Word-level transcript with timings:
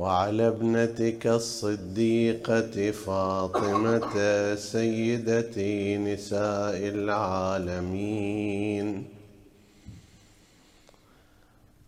وعلى 0.00 0.48
ابنتك 0.48 1.26
الصديقة 1.26 2.90
فاطمة 2.90 4.14
سيدة 4.54 5.56
نساء 5.96 6.78
العالمين. 6.96 8.86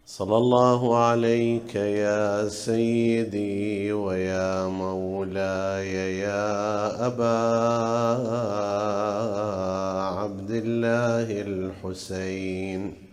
صلى 0.07 0.37
الله 0.37 0.97
عليك 0.97 1.75
يا 1.75 2.49
سيدي 2.49 3.93
ويا 3.93 4.67
مولاي 4.67 6.19
يا 6.19 7.07
أبا 7.07 7.41
عبد 10.21 10.51
الله 10.51 11.29
الحسين. 11.49 13.12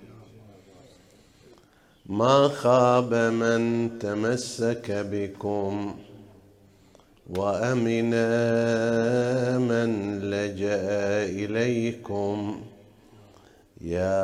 ما 2.10 2.48
خاب 2.48 3.14
من 3.14 3.90
تمسك 4.00 4.92
بكم 4.92 5.96
وأمن 7.30 8.10
من 9.70 10.20
لجأ 10.20 11.26
إليكم. 11.26 12.62
يا 13.82 14.22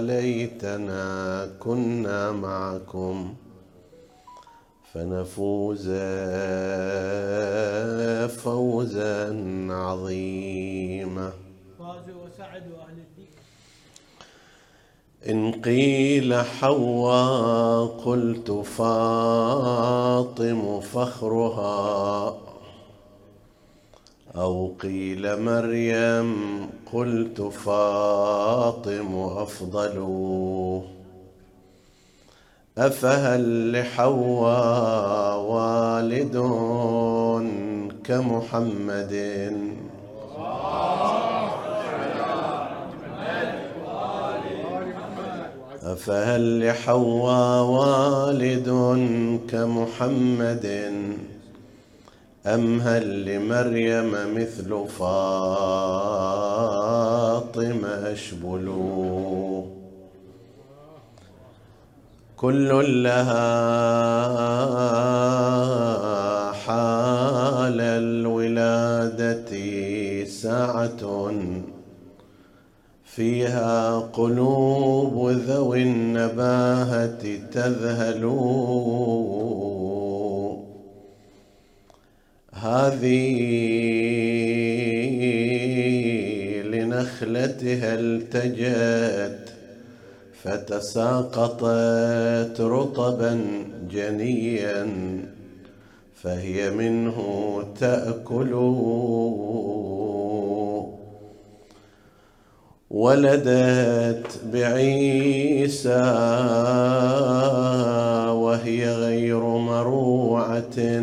ليتنا 0.00 1.48
كنا 1.60 2.32
معكم 2.32 3.34
فنفوز 4.92 5.88
فوزا 8.28 9.36
عظيما. 9.70 11.32
إن 15.26 15.52
قيل 15.52 16.34
حواء 16.34 17.86
قلت 17.86 18.50
فاطم 18.50 20.00
فخرها 20.80 22.36
أو 24.36 24.72
قيل 24.80 25.42
مريم 25.42 26.36
قلت 26.92 27.40
فاطم 27.40 29.14
أفضل 29.16 29.98
أفهل 32.78 33.72
لحواء 33.72 35.38
والد 35.40 36.36
كمحمد 38.04 39.12
أفهل 45.92 46.68
لحواء 46.68 47.62
والد 47.64 48.68
كمحمد؟ 49.50 50.66
أم 52.46 52.80
هل 52.80 53.24
لمريم 53.24 54.10
مثل 54.34 54.84
فاطم 54.98 55.08
أشبل؟ 57.84 58.66
كل 62.36 63.02
لها 63.02 63.48
حال 66.52 67.80
الولادة 67.80 69.50
ساعة 70.24 71.32
فيها 73.18 73.98
قلوب 73.98 75.30
ذوي 75.30 75.82
النباهة 75.82 77.38
تذهل 77.52 78.24
هذه 82.52 83.32
لنخلتها 86.62 87.94
التجت 87.94 89.52
فتساقطت 90.42 91.60
رطبا 92.60 93.40
جنيا 93.90 94.88
فهي 96.14 96.70
منه 96.70 97.18
تأكل. 97.80 98.54
ولدت 102.90 104.40
بعيسى 104.52 106.02
وهي 108.32 108.94
غير 108.94 109.40
مروعة. 109.40 111.02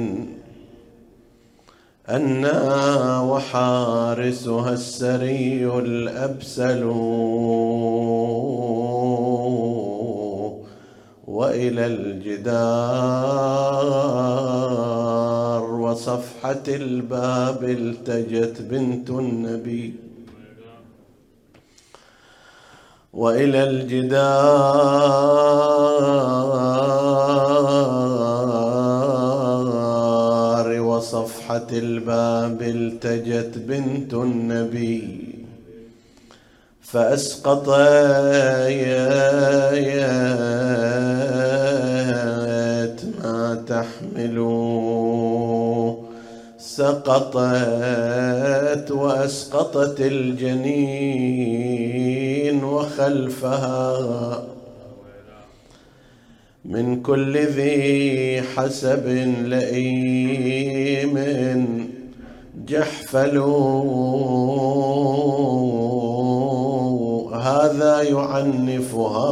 أنا 2.10 3.22
وحارسها 3.22 4.74
السري 4.74 5.66
الأبسل 5.80 6.84
وإلى 11.28 11.86
الجدار 11.86 12.52
وصفحة 15.64 16.64
الباب 16.68 17.64
التجت 17.64 18.62
بنت 18.62 19.10
النبي. 19.10 20.05
وإلى 23.16 23.64
الجدار 23.64 24.26
وصفحة 30.82 31.68
الباب 31.72 32.62
التجت 32.62 33.58
بنت 33.58 34.14
النبي 34.14 35.36
فأسقط 36.82 37.70
ما 43.26 43.64
تحمل 43.68 44.38
سقطت 46.76 47.36
وأسقطت 48.92 50.02
الجنين 50.02 51.04
وخلفها. 52.64 54.44
من 56.66 57.02
كل 57.02 57.38
ذي 57.38 58.42
حسب 58.42 59.08
لئيم 59.46 61.16
جحفل. 62.68 63.38
هذا 67.34 68.02
يعنفها 68.02 69.32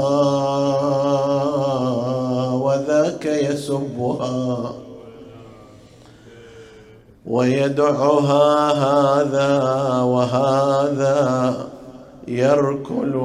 وذاك 2.53 3.25
يسبها. 3.25 4.73
ويدعها 7.27 8.71
هذا 8.71 9.51
وهذا 10.01 11.55
يركل 12.27 13.15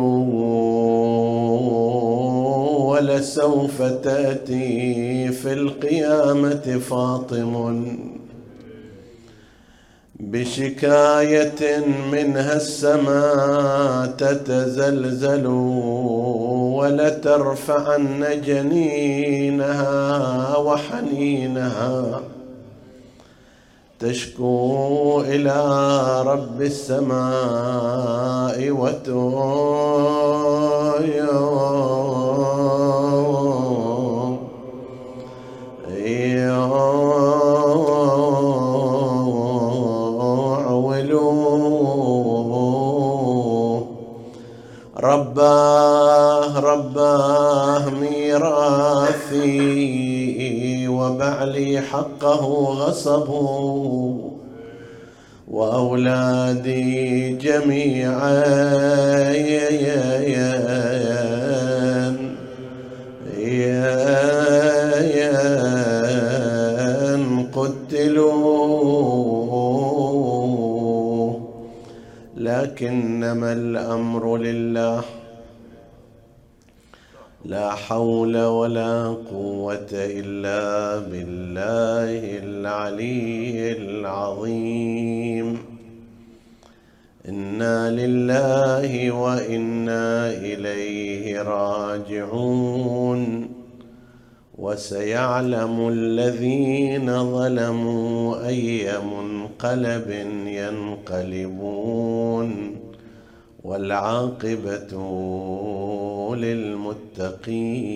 ولسوف 2.89 3.83
تأتي 3.83 5.29
في 5.29 5.53
القيامة 5.53 6.81
فاطم 6.91 7.87
بشكاية 10.21 11.87
منها 12.13 12.57
السماء 12.57 14.07
تتزلزل 14.07 15.47
ولترفعن 16.77 18.25
جنينها 18.47 19.87
وحنينها 20.57 22.21
تشكو 24.01 25.21
إلى 25.21 25.59
رب 26.27 26.63
السماء 26.63 27.91
وتوم 28.71 29.79
رباه 45.29 46.61
رباه 46.61 47.91
ميراثي. 47.91 49.39
وتويو 50.99 51.81
حقه 51.81 52.45
غصبوا 52.81 54.31
وأولادي 55.49 57.33
جميعا. 57.33 58.59
قتلوا 67.99 68.39
لكنما 72.37 73.53
الأمر 73.53 74.37
لله. 74.37 75.03
لا 77.49 77.71
حول 77.71 78.45
ولا 78.45 79.09
قوة 79.09 79.89
إلا 79.93 80.99
بالله 80.99 82.39
العلي 82.45 83.73
العظيم. 83.73 85.59
إنا 87.29 87.91
لله 87.91 89.11
وإنا 89.11 90.31
إليه 90.31 91.43
راجعون. 91.43 93.49
وسيعلم 94.59 95.89
الذين 95.89 97.33
ظلموا 97.33 98.49
أي 98.49 98.99
منقلب 98.99 100.11
ينقلبون. 100.47 102.77
والعاقبة 103.65 104.99
للمتقين. 106.37 107.89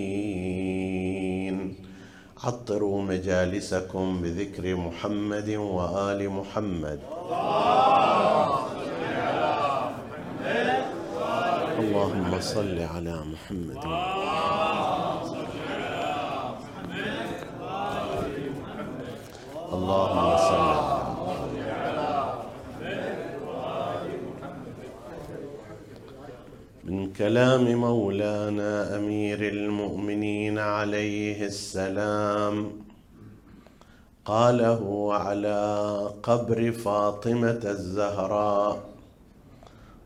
عطروا 2.43 3.01
مجالسكم 3.01 4.21
بذكر 4.21 4.75
محمد 4.75 5.49
وآل 5.49 6.29
محمد. 6.29 6.99
اللهم 11.79 12.39
صل 12.39 12.77
على 12.95 13.15
محمد. 13.33 13.77
اللهم 19.73 20.37
صل 20.37 20.62
من 26.93 27.13
كلام 27.13 27.75
مولانا 27.75 28.95
أمير 28.97 29.47
المؤمنين 29.47 30.59
عليه 30.59 31.45
السلام. 31.45 32.71
قاله 34.25 35.13
على 35.13 35.61
قبر 36.23 36.71
فاطمة 36.71 37.61
الزهراء 37.65 38.83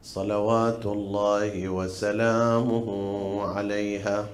صلوات 0.03 0.85
الله 0.85 1.69
وسلامه 1.69 2.87
عليها. 3.41 4.25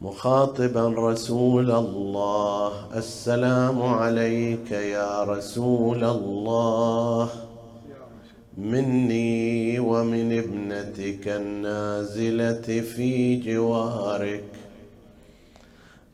مخاطبا 0.00 0.94
رسول 0.98 1.70
الله 1.70 2.72
السلام 2.96 3.82
عليك 3.82 4.70
يا 4.70 5.24
رسول 5.24 6.04
الله. 6.04 7.45
مني 8.56 9.78
ومن 9.78 10.38
ابنتك 10.38 11.28
النازلة 11.28 12.80
في 12.80 13.36
جوارك 13.36 14.44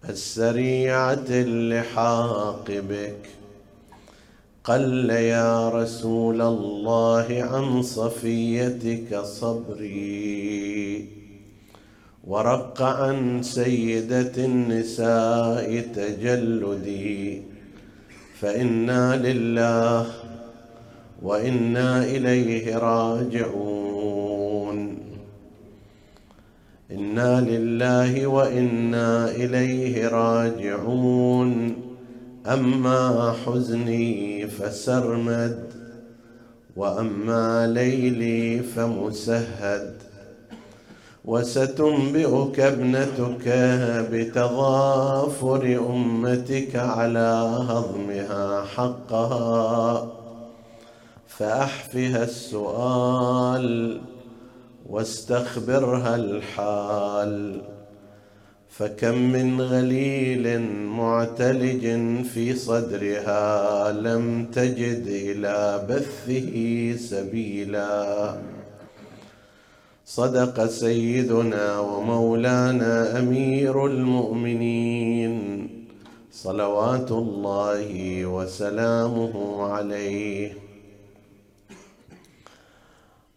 السريعة 0.08 1.26
اللحاق 1.30 2.64
بك 2.70 3.16
قل 4.64 5.10
يا 5.10 5.68
رسول 5.68 6.40
الله 6.42 7.26
عن 7.52 7.82
صفيتك 7.82 9.20
صبري 9.24 11.08
ورق 12.24 12.82
عن 12.82 13.42
سيدة 13.42 14.44
النساء 14.44 15.80
تجلدي 15.80 17.42
فإنا 18.40 19.16
لله 19.16 20.21
وإنا 21.22 22.04
إليه 22.04 22.76
راجعون. 22.76 23.62
إنا 26.90 27.40
لله 27.40 28.26
وإنا 28.26 29.30
إليه 29.30 30.08
راجعون. 30.08 31.76
أما 32.46 33.34
حزني 33.46 34.46
فسرمد 34.46 35.64
وأما 36.76 37.66
ليلي 37.66 38.58
فمسهد. 38.58 39.94
وستنبئك 41.24 42.60
ابنتك 42.60 43.48
بتضافر 44.12 45.86
أمتك 45.90 46.76
على 46.76 47.64
هضمها 47.68 48.64
حقها. 48.64 50.21
فأحفها 51.42 52.24
السؤال 52.24 54.00
واستخبرها 54.88 56.16
الحال. 56.16 57.60
فكم 58.68 59.14
من 59.14 59.60
غليل 59.60 60.60
معتلج 60.86 61.82
في 62.22 62.54
صدرها 62.54 63.92
لم 63.92 64.44
تجد 64.52 65.04
إلى 65.06 65.86
بثه 65.90 66.96
سبيلا. 66.96 68.34
صدق 70.06 70.66
سيدنا 70.66 71.78
ومولانا 71.78 73.18
أمير 73.18 73.86
المؤمنين 73.86 75.68
صلوات 76.32 77.10
الله 77.10 78.26
وسلامه 78.26 79.62
عليه. 79.62 80.71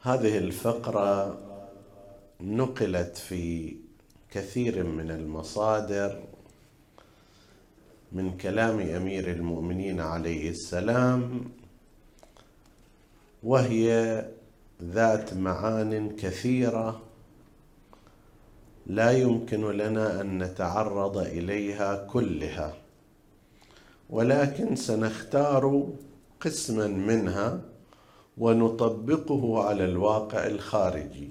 هذه 0.06 0.38
الفقرة 0.38 1.38
نقلت 2.42 3.18
في 3.18 3.76
كثير 4.32 4.84
من 4.84 5.12
المصادر 5.12 6.24
من 8.12 8.38
كلام 8.38 8.80
أمير 8.80 9.32
المؤمنين 9.32 10.00
عليه 10.00 10.50
السلام 10.50 11.44
وهي 13.44 14.26
ذات 14.84 15.34
معان 15.34 16.16
كثيرة 16.16 17.02
لا 18.88 19.12
يمكن 19.12 19.72
لنا 19.72 20.22
أن 20.22 20.44
نتعرض 20.44 21.18
إليها 21.18 22.08
كلها 22.08 22.74
ولكن 24.10 24.76
سنختار 24.76 25.90
قسما 26.42 26.88
منها 26.88 27.75
ونطبقه 28.38 29.64
على 29.64 29.86
الواقع 29.86 30.48
الخارجي. 30.48 31.30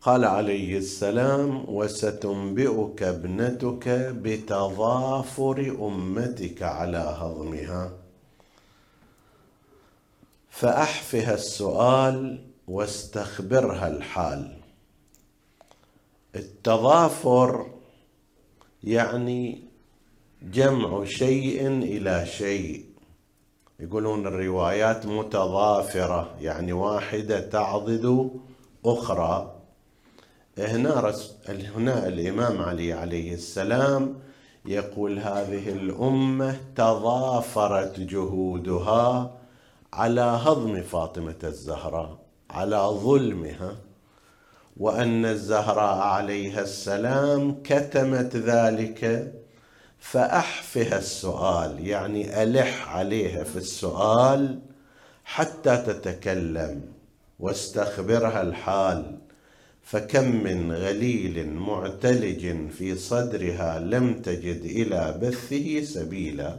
قال 0.00 0.24
عليه 0.24 0.78
السلام 0.78 1.64
وستنبئك 1.68 3.02
ابنتك 3.02 3.88
بتضافر 4.22 5.76
أمتك 5.80 6.62
على 6.62 6.98
هضمها. 6.98 7.92
فأحفها 10.50 11.34
السؤال 11.34 12.44
واستخبرها 12.68 13.88
الحال. 13.88 14.56
التضافر 16.36 17.66
يعني 18.84 19.62
جمع 20.42 21.04
شيء 21.04 21.66
إلى 21.68 22.26
شيء. 22.26 22.93
يقولون 23.80 24.26
الروايات 24.26 25.06
متضافرة 25.06 26.34
يعني 26.40 26.72
واحدة 26.72 27.40
تعضد 27.40 28.30
أخرى. 28.86 29.54
هنا 30.58 31.00
رس... 31.00 31.36
هنا 31.48 32.06
الإمام 32.06 32.62
علي 32.62 32.92
عليه 32.92 33.34
السلام 33.34 34.14
يقول 34.64 35.18
هذه 35.18 35.68
الأمة 35.68 36.56
تضافرت 36.76 38.00
جهودها 38.00 39.30
على 39.92 40.20
هضم 40.20 40.82
فاطمة 40.82 41.34
الزهراء 41.44 42.18
على 42.50 42.76
ظلمها 42.76 43.76
وأن 44.76 45.24
الزهراء 45.24 45.98
عليها 45.98 46.60
السلام 46.60 47.62
كتمت 47.64 48.36
ذلك 48.36 49.32
فاحفها 50.10 50.98
السؤال 50.98 51.86
يعني 51.86 52.42
ألح 52.42 52.88
عليها 52.88 53.44
في 53.44 53.56
السؤال 53.56 54.60
حتى 55.24 55.76
تتكلم 55.76 56.80
واستخبرها 57.40 58.42
الحال. 58.42 59.18
فكم 59.82 60.44
من 60.44 60.72
غليل 60.72 61.48
معتلج 61.48 62.70
في 62.70 62.96
صدرها 62.96 63.78
لم 63.78 64.22
تجد 64.22 64.64
إلى 64.64 65.18
بثه 65.22 65.80
سبيلا. 65.84 66.56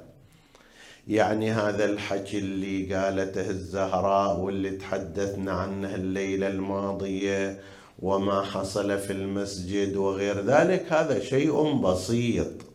يعني 1.08 1.52
هذا 1.52 1.86
الحكي 1.86 2.38
اللي 2.38 2.96
قالته 2.96 3.50
الزهراء 3.50 4.40
واللي 4.40 4.72
تحدثنا 4.72 5.52
عنه 5.52 5.96
الليلة 5.96 6.48
الماضية 6.48 7.60
وما 8.00 8.42
حصل 8.42 9.00
في 9.00 9.14
المسجد 9.14 9.96
وغير 9.96 10.46
ذلك 10.46 10.94
هذا 10.94 11.20
شيء 11.20 11.74
بسيط. 11.74 12.75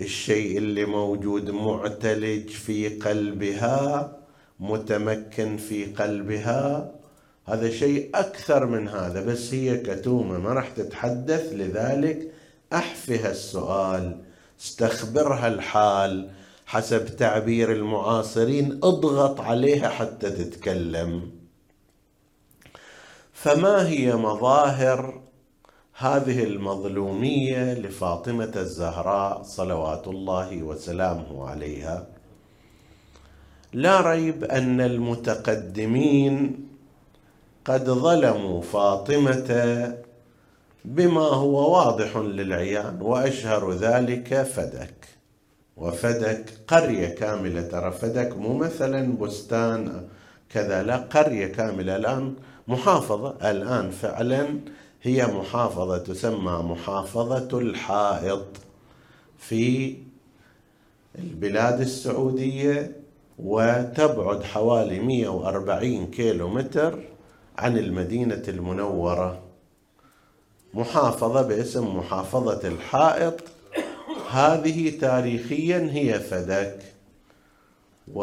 الشيء 0.00 0.58
اللي 0.58 0.84
موجود 0.84 1.50
معتلج 1.50 2.48
في 2.48 2.88
قلبها 2.88 4.18
متمكن 4.60 5.56
في 5.56 5.84
قلبها 5.84 6.94
هذا 7.46 7.70
شيء 7.70 8.10
أكثر 8.14 8.66
من 8.66 8.88
هذا 8.88 9.24
بس 9.24 9.54
هي 9.54 9.76
كتومة 9.76 10.38
ما 10.38 10.52
راح 10.52 10.68
تتحدث. 10.68 11.52
لذلك 11.52 12.32
أحفها 12.72 13.30
السؤال 13.30 14.20
استخبرها 14.60 15.48
الحال 15.48 16.30
حسب 16.66 17.16
تعبير 17.16 17.72
المعاصرين 17.72 18.80
اضغط 18.82 19.40
عليها 19.40 19.88
حتى 19.88 20.30
تتكلم. 20.30 21.30
فما 23.32 23.88
هي 23.88 24.16
مظاهر 24.16 25.27
هذه 26.00 26.44
المظلومية 26.44 27.74
لفاطمة 27.74 28.52
الزهراء 28.56 29.42
صلوات 29.42 30.08
الله 30.08 30.62
وسلامه 30.62 31.48
عليها. 31.48 32.06
لا 33.72 34.00
ريب 34.00 34.44
أن 34.44 34.80
المتقدمين 34.80 36.68
قد 37.64 37.84
ظلموا 37.90 38.62
فاطمة 38.62 39.48
بما 40.84 41.20
هو 41.20 41.72
واضح 41.76 42.16
للعيان 42.16 43.02
وأشهر 43.02 43.72
ذلك 43.72 44.42
فدك. 44.42 45.08
وفدك 45.76 46.44
قرية 46.68 47.08
كاملة. 47.08 47.62
ترى 47.62 47.92
فدك 47.92 48.36
مو 48.36 48.54
مثلا 48.54 49.16
بستان 49.16 50.08
كذا 50.50 50.82
لا 50.82 50.96
قرية 50.96 51.46
كاملة 51.46 51.96
الآن 51.96 52.34
محافظة 52.68 53.50
الآن 53.50 53.90
فعلا 53.90 54.60
هي 55.02 55.26
محافظة 55.26 55.98
تسمى 55.98 56.62
محافظة 56.62 57.58
الحائط 57.58 58.46
في 59.38 59.96
البلاد 61.18 61.80
السعودية 61.80 62.96
وتبعد 63.38 64.42
حوالي 64.42 65.00
140 65.00 66.06
كيلو 66.06 66.48
متر 66.48 66.98
عن 67.58 67.78
المدينة 67.78 68.42
المنورة. 68.48 69.42
محافظة 70.74 71.42
باسم 71.42 71.96
محافظة 71.96 72.68
الحائط. 72.68 73.40
هذه 74.30 74.98
تاريخيا 74.98 75.78
هي 75.92 76.20
فدك. 76.20 76.82
و... 78.14 78.20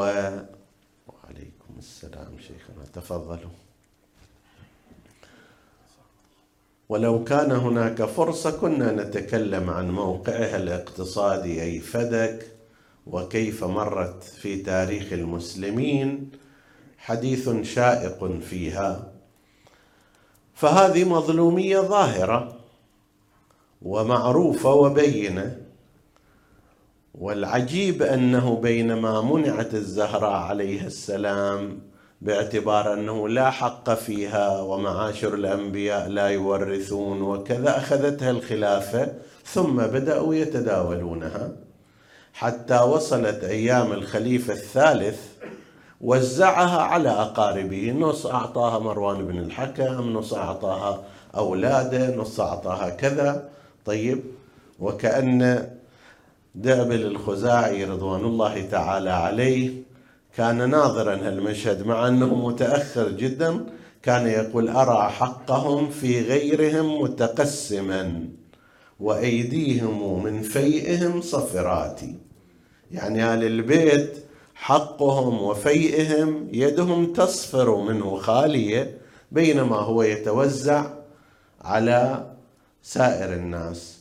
وعليكم 1.08 1.74
السلام 1.78 2.38
شيخنا 2.40 2.86
تفضلوا. 2.94 3.50
ولو 6.90 7.24
كان 7.24 7.52
هناك 7.52 8.04
فرصة 8.04 8.52
كنا 8.52 8.92
نتكلم 8.92 9.70
عن 9.70 9.92
موقعها 9.92 10.58
الاقتصادي 10.58 11.64
أي 11.64 11.80
فدك 11.80 12.48
وكيف 13.08 13.64
مرت 13.64 14.24
في 14.24 14.62
تاريخ 14.62 15.14
المسلمين 15.14 16.32
حديث 16.98 17.50
شائق 17.62 18.40
فيها. 18.40 19.12
فهذه 20.54 21.04
مظلومية 21.04 21.80
ظاهرة 21.80 22.58
ومعروفة 23.82 24.74
وبينة 24.74 25.62
والعجيب 27.16 28.02
أنه 28.04 28.56
بينما 28.56 29.22
منعت 29.22 29.74
الزهراء 29.74 30.34
عليها 30.34 30.88
السلام 30.88 31.80
باعتبار 32.26 32.94
أنه 32.94 33.30
لا 33.30 33.50
حق 33.50 33.90
فيها 33.94 34.62
ومعاشر 34.62 35.34
الأنبياء 35.34 36.10
لا 36.10 36.28
يورثون 36.28 37.22
وكذا 37.22 37.78
أخذتها 37.78 38.32
الخلافة 38.32 39.14
ثم 39.46 39.76
بدأوا 39.78 40.36
يتداولونها. 40.36 41.52
حتى 42.34 42.80
وصلت 42.80 43.44
أيام 43.44 43.92
الخليفة 43.92 44.54
الثالث 44.54 45.20
وزعها 46.02 46.82
على 46.82 47.10
أقاربه 47.10 47.92
نص 47.92 48.26
أعطاها 48.26 48.80
مروان 48.80 49.28
بن 49.28 49.38
الحكم 49.38 50.14
نص 50.14 50.34
أعطاها 50.34 51.04
أولاده 51.36 52.16
نص 52.16 52.40
أعطاها 52.40 52.90
كذا. 52.90 53.50
طيب 53.86 54.24
وكأن 54.80 55.70
دعبل 56.56 57.06
الخزاعي 57.06 57.86
رضوان 57.86 58.22
الله 58.26 58.66
تعالى 58.72 59.10
عليه 59.10 59.85
كان 60.38 60.70
ناظرا 60.70 61.16
هالمشهد 61.16 61.86
مع 61.86 62.08
أنه 62.08 62.36
متأخر 62.36 63.10
جدا 63.10 63.66
كان 64.04 64.28
يقول 64.28 64.70
أرى 64.70 65.10
حقهم 65.10 65.90
في 65.90 66.22
غيرهم 66.22 67.02
متقسما 67.02 68.30
وأيديهم 69.00 70.24
من 70.24 70.42
فيئهم 70.42 71.22
صفرات 71.22 72.02
يعني 72.92 73.34
آل 73.34 73.44
البيت 73.44 74.18
حقهم 74.56 75.42
وفيئهم 75.42 76.48
يدهم 76.52 77.14
تصفر 77.14 77.76
منه 77.76 78.16
خالية 78.16 78.98
بينما 79.32 79.76
هو 79.76 80.04
يتوزع 80.04 80.86
على 81.62 82.32
سائر 82.84 83.34
الناس. 83.34 84.00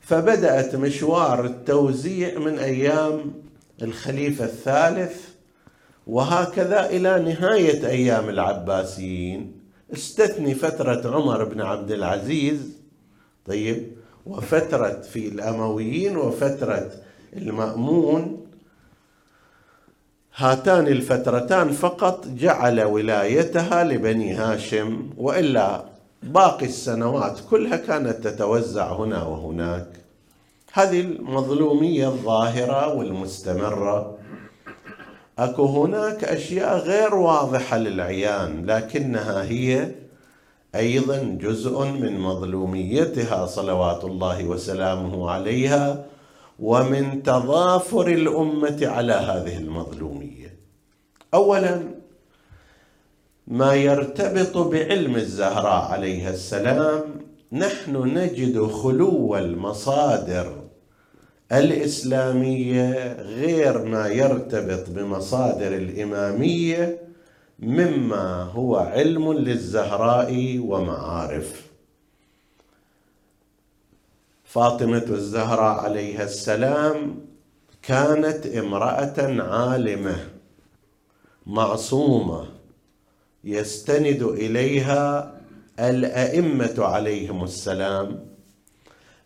فبدأت 0.00 0.76
مشوار 0.76 1.44
التوزيع 1.44 2.38
من 2.38 2.58
أيام 2.58 3.32
الخليفة 3.82 4.44
الثالث 4.44 5.29
وهكذا 6.06 6.86
إلى 6.86 7.20
نهاية 7.32 7.86
أيام 7.86 8.28
العباسيين. 8.28 9.60
استثني 9.92 10.54
فترة 10.54 11.16
عمر 11.16 11.44
بن 11.44 11.60
عبد 11.60 11.90
العزيز. 11.90 12.76
طيب 13.46 13.92
وفترة 14.26 15.00
في 15.00 15.28
الأمويين 15.28 16.16
وفترة 16.16 16.90
المأمون. 17.36 18.46
هاتان 20.36 20.86
الفترتان 20.86 21.72
فقط 21.72 22.28
جعل 22.28 22.82
ولايتها 22.82 23.84
لبني 23.84 24.34
هاشم 24.34 25.10
وإلا 25.16 25.84
باقي 26.22 26.66
السنوات 26.66 27.40
كلها 27.50 27.76
كانت 27.76 28.28
تتوزع 28.28 28.92
هنا 28.92 29.22
وهناك. 29.22 29.86
هذه 30.72 31.00
المظلومية 31.00 32.08
الظاهرة 32.08 32.94
والمستمرة. 32.94 34.19
اكو 35.40 35.64
هناك 35.66 36.24
اشياء 36.24 36.78
غير 36.78 37.14
واضحة 37.14 37.78
للعيان 37.78 38.66
لكنها 38.66 39.42
هي 39.42 39.90
أيضا 40.74 41.38
جزء 41.40 41.84
من 41.84 42.20
مظلوميتها 42.20 43.46
صلوات 43.46 44.04
الله 44.04 44.44
وسلامه 44.44 45.30
عليها 45.30 46.04
ومن 46.58 47.22
تضافر 47.22 48.06
الامة 48.06 48.78
على 48.82 49.12
هذه 49.12 49.56
المظلومية. 49.56 50.56
اولا 51.34 51.80
ما 53.46 53.74
يرتبط 53.74 54.58
بعلم 54.58 55.16
الزهراء 55.16 55.92
عليها 55.92 56.30
السلام 56.30 57.02
نحن 57.52 57.96
نجد 58.18 58.66
خلو 58.66 59.36
المصادر 59.36 60.59
الإسلامية 61.52 63.12
غير 63.12 63.84
ما 63.84 64.08
يرتبط 64.08 64.90
بمصادر 64.90 65.74
الإمامية 65.76 66.98
مما 67.58 68.42
هو 68.42 68.76
علم 68.76 69.32
للزهراء 69.32 70.58
ومعارف. 70.58 71.70
فاطمة 74.44 75.04
الزهراء 75.08 75.80
عليها 75.84 76.24
السلام 76.24 77.20
كانت 77.82 78.46
امرأة 78.46 79.42
عالمة 79.42 80.16
معصومة 81.46 82.46
يستند 83.44 84.22
إليها 84.22 85.34
الأئمة 85.80 86.74
عليهم 86.78 87.44
السلام. 87.44 88.29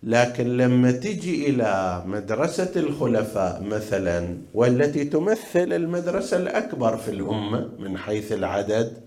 لكن 0.06 0.56
لما 0.56 0.92
تجي 0.92 1.50
إلى 1.50 2.02
مدرسة 2.06 2.73
الخلفاء 2.76 3.62
مثلا 3.62 4.38
والتي 4.54 5.04
تمثل 5.04 5.73
المدرسة 5.73 6.37
الأكبر 6.37 6.96
في 6.96 7.11
الأمة 7.11 7.68
من 7.78 7.99
حيث 7.99 8.32
العدد 8.32 9.02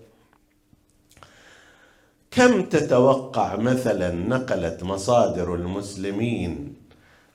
كم 2.30 2.62
تتوقع 2.62 3.56
مثلا 3.56 4.12
نقلت 4.12 4.82
مصادر 4.82 5.54
المسلمين 5.54 6.74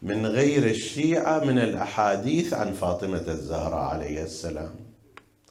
من 0.01 0.25
غير 0.25 0.65
الشيعة 0.69 1.39
من 1.45 1.59
الأحاديث 1.59 2.53
عن 2.53 2.73
فاطمة 2.73 3.23
الزهراء 3.27 3.83
عليه 3.83 4.23
السلام؟ 4.23 4.75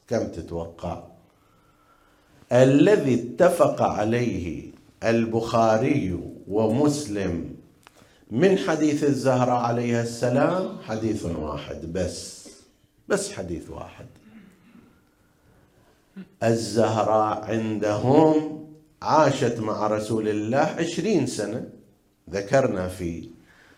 كم 0.07 0.27
تتوقع؟ 0.27 1.03
الذي 2.51 3.13
اتفق 3.13 3.81
عليه 3.81 4.71
البخاري 5.03 6.19
ومسلم 6.47 7.52
من 8.33 8.57
حديث 8.57 9.03
الزهراء 9.03 9.63
عليها 9.63 10.03
السلام 10.03 10.77
حديث 10.85 11.25
واحد 11.25 11.93
بس 11.93 12.47
بس 13.07 13.31
حديث 13.31 13.69
واحد. 13.69 14.05
الزهراء 16.43 17.43
عندهم 17.43 18.65
عاشت 19.01 19.59
مع 19.59 19.87
رسول 19.87 20.27
الله 20.27 20.57
عشرين 20.57 21.27
سنة. 21.27 21.69
ذكرنا 22.29 22.87
في 22.87 23.29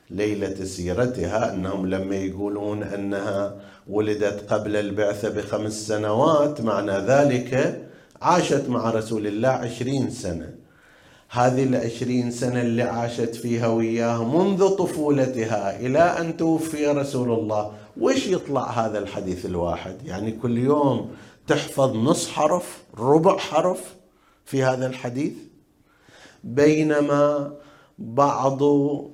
ليلة 0.09 0.65
سيرتها 0.65 1.53
أنهم 1.53 1.85
لما 1.85 2.15
يقولون 2.15 2.83
أنها 2.83 3.61
ولدت 3.87 4.53
قبل 4.53 4.75
البعثة 4.75 5.29
بخمس 5.29 5.87
سنوات 5.87 6.61
معنى 6.61 6.97
ذلك 6.97 7.81
عاشت 8.21 8.69
مع 8.69 8.89
رسول 8.89 9.27
الله 9.27 9.49
عشرين 9.49 10.09
سنة. 10.09 10.64
هذه 11.29 11.63
العشرين 11.63 12.31
سنة 12.31 12.61
اللي 12.61 12.83
عاشت 12.83 13.35
فيها 13.35 13.67
وياه 13.67 14.23
منذ 14.23 14.69
طفولتها 14.69 15.79
إلى 15.79 15.99
أن 15.99 16.37
توفي 16.37 16.87
رسول 16.87 17.31
الله. 17.31 17.71
وش 18.01 18.27
يطلع 18.27 18.69
هذا 18.69 18.99
الحديث 18.99 19.45
الواحد؟ 19.45 19.95
يعني 20.05 20.31
كل 20.31 20.57
يوم 20.57 21.11
تحفظ 21.47 21.95
نص 21.95 22.29
حرف 22.29 22.83
ربع 22.97 23.37
حرف 23.37 23.95
في 24.45 24.63
هذا 24.63 24.87
الحديث؟ 24.87 25.33
بينما 26.43 27.53
بعض 27.99 28.63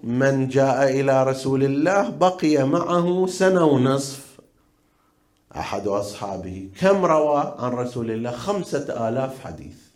من 0.04 0.48
جاء 0.48 1.00
إلى 1.00 1.24
رسول 1.24 1.64
الله 1.64 2.10
بقي 2.10 2.68
معه 2.68 3.28
سنة 3.28 3.66
ونصف. 3.66 4.32
أحد 5.56 5.88
أصحابه. 5.88 6.70
كم 6.80 7.06
روى 7.06 7.56
عن 7.60 7.72
رسول 7.72 8.12
الله؟ 8.12 8.32
خمسة 8.32 9.10
آلاف 9.10 9.40
حديث. 9.40 9.91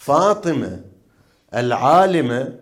فاطمة 0.00 0.80
العالمة 1.54 2.54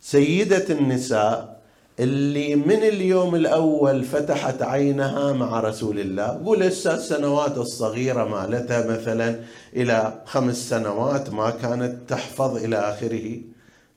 سيدة 0.00 0.64
النساء 0.70 1.60
اللي 2.00 2.56
من 2.56 2.82
اليوم 2.82 3.34
الأول 3.34 4.04
فتحت 4.04 4.62
عينها 4.62 5.32
مع 5.32 5.60
رسول 5.60 6.00
الله. 6.00 6.26
قول 6.44 6.62
السنوات 6.62 7.58
الصغيرة 7.58 8.24
مالتها 8.24 8.86
مثلا 8.90 9.40
إلى 9.76 10.22
خمس 10.26 10.68
سنوات 10.68 11.30
ما 11.30 11.50
كانت 11.50 12.10
تحفظ 12.10 12.56
إلى 12.64 12.76
آخره. 12.76 13.40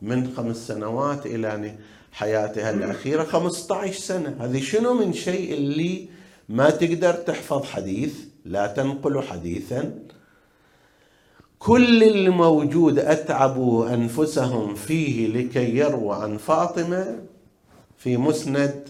من 0.02 0.34
خمس 0.38 0.68
سنوات 0.68 1.26
إلى 1.26 1.76
حياتها 2.12 2.72
الأخيرة 2.72 3.24
15 3.24 4.00
سنة. 4.00 4.36
هذه 4.40 4.62
شنو 4.62 4.94
من 4.94 5.14
شيء 5.14 5.54
اللي 5.54 6.08
ما 6.50 6.70
تقدر 6.70 7.14
تحفظ 7.14 7.64
حديث؟ 7.64 8.14
لا 8.46 8.68
تنقل 8.68 9.22
حديثا. 9.22 9.94
كل 11.60 12.04
الموجود 12.04 13.00
أتعبوا 13.00 13.94
أنفسهم 13.94 14.76
فيه 14.76 15.28
لكي 15.28 15.78
يروى 15.78 16.16
عن 16.16 16.38
فاطمة 16.38 17.20
في 17.98 18.18
مسند 18.18 18.90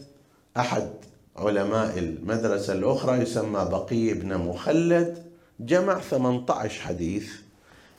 أحد 0.58 0.90
علماء 1.38 2.00
المدرسة 2.00 2.74
الأخرى 2.74 3.18
يسمى 3.18 3.68
بقي 3.72 4.14
بن 4.14 4.38
مخلد 4.38 5.24
جمع 5.60 6.00
18 6.00 6.82
حديث. 6.82 7.32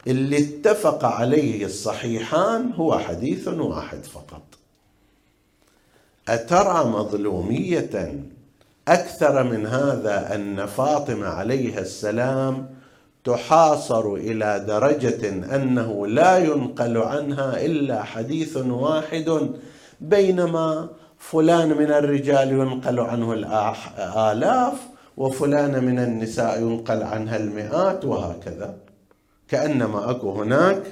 اللي 0.06 0.38
اتفق 0.38 1.04
عليه 1.04 1.64
الصحيحان 1.64 2.72
هو 2.72 2.98
حديث 2.98 3.48
واحد 3.48 4.04
فقط. 4.04 4.42
أترى 6.28 6.84
مظلومية 6.84 8.20
أكثر 8.88 9.42
من 9.42 9.66
هذا 9.66 10.34
أن 10.34 10.66
فاطمة 10.66 11.26
عليها 11.26 11.80
السلام 11.80 12.79
تحاصر 13.24 14.14
إلى 14.14 14.64
درجة 14.68 15.28
أنه 15.56 16.06
لا 16.06 16.38
ينقل 16.38 16.96
عنها 16.98 17.64
إلا 17.66 18.02
حديث 18.02 18.56
واحد 18.56 19.50
بينما 20.00 20.88
فلان 21.18 21.68
من 21.68 21.90
الرجال 21.90 22.52
ينقل 22.52 23.00
عنه 23.00 23.32
الآلاف 23.32 24.74
وفلان 25.16 25.84
من 25.84 25.98
النساء 25.98 26.62
ينقل 26.62 27.02
عنها 27.02 27.36
المئات 27.36 28.04
وهكذا. 28.04 28.76
كأنما 29.48 30.10
أكو 30.10 30.32
هناك 30.32 30.82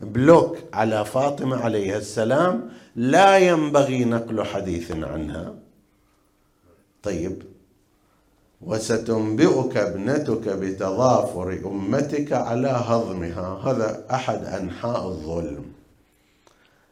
بلوك 0.00 0.58
على 0.72 1.04
فاطمة 1.04 1.56
عليها 1.56 1.98
السلام 1.98 2.68
لا 2.96 3.38
ينبغي 3.38 4.04
نقل 4.04 4.44
حديث 4.44 4.92
عنها. 4.92 5.54
طيب 7.02 7.42
وستنبئك 8.66 9.76
ابنتك 9.76 10.48
بتضافر 10.48 11.60
أمتك 11.64 12.32
على 12.32 12.68
هضمها. 12.68 13.60
هذا 13.64 14.04
أحد 14.10 14.44
أنحاء 14.44 15.08
الظلم. 15.08 15.64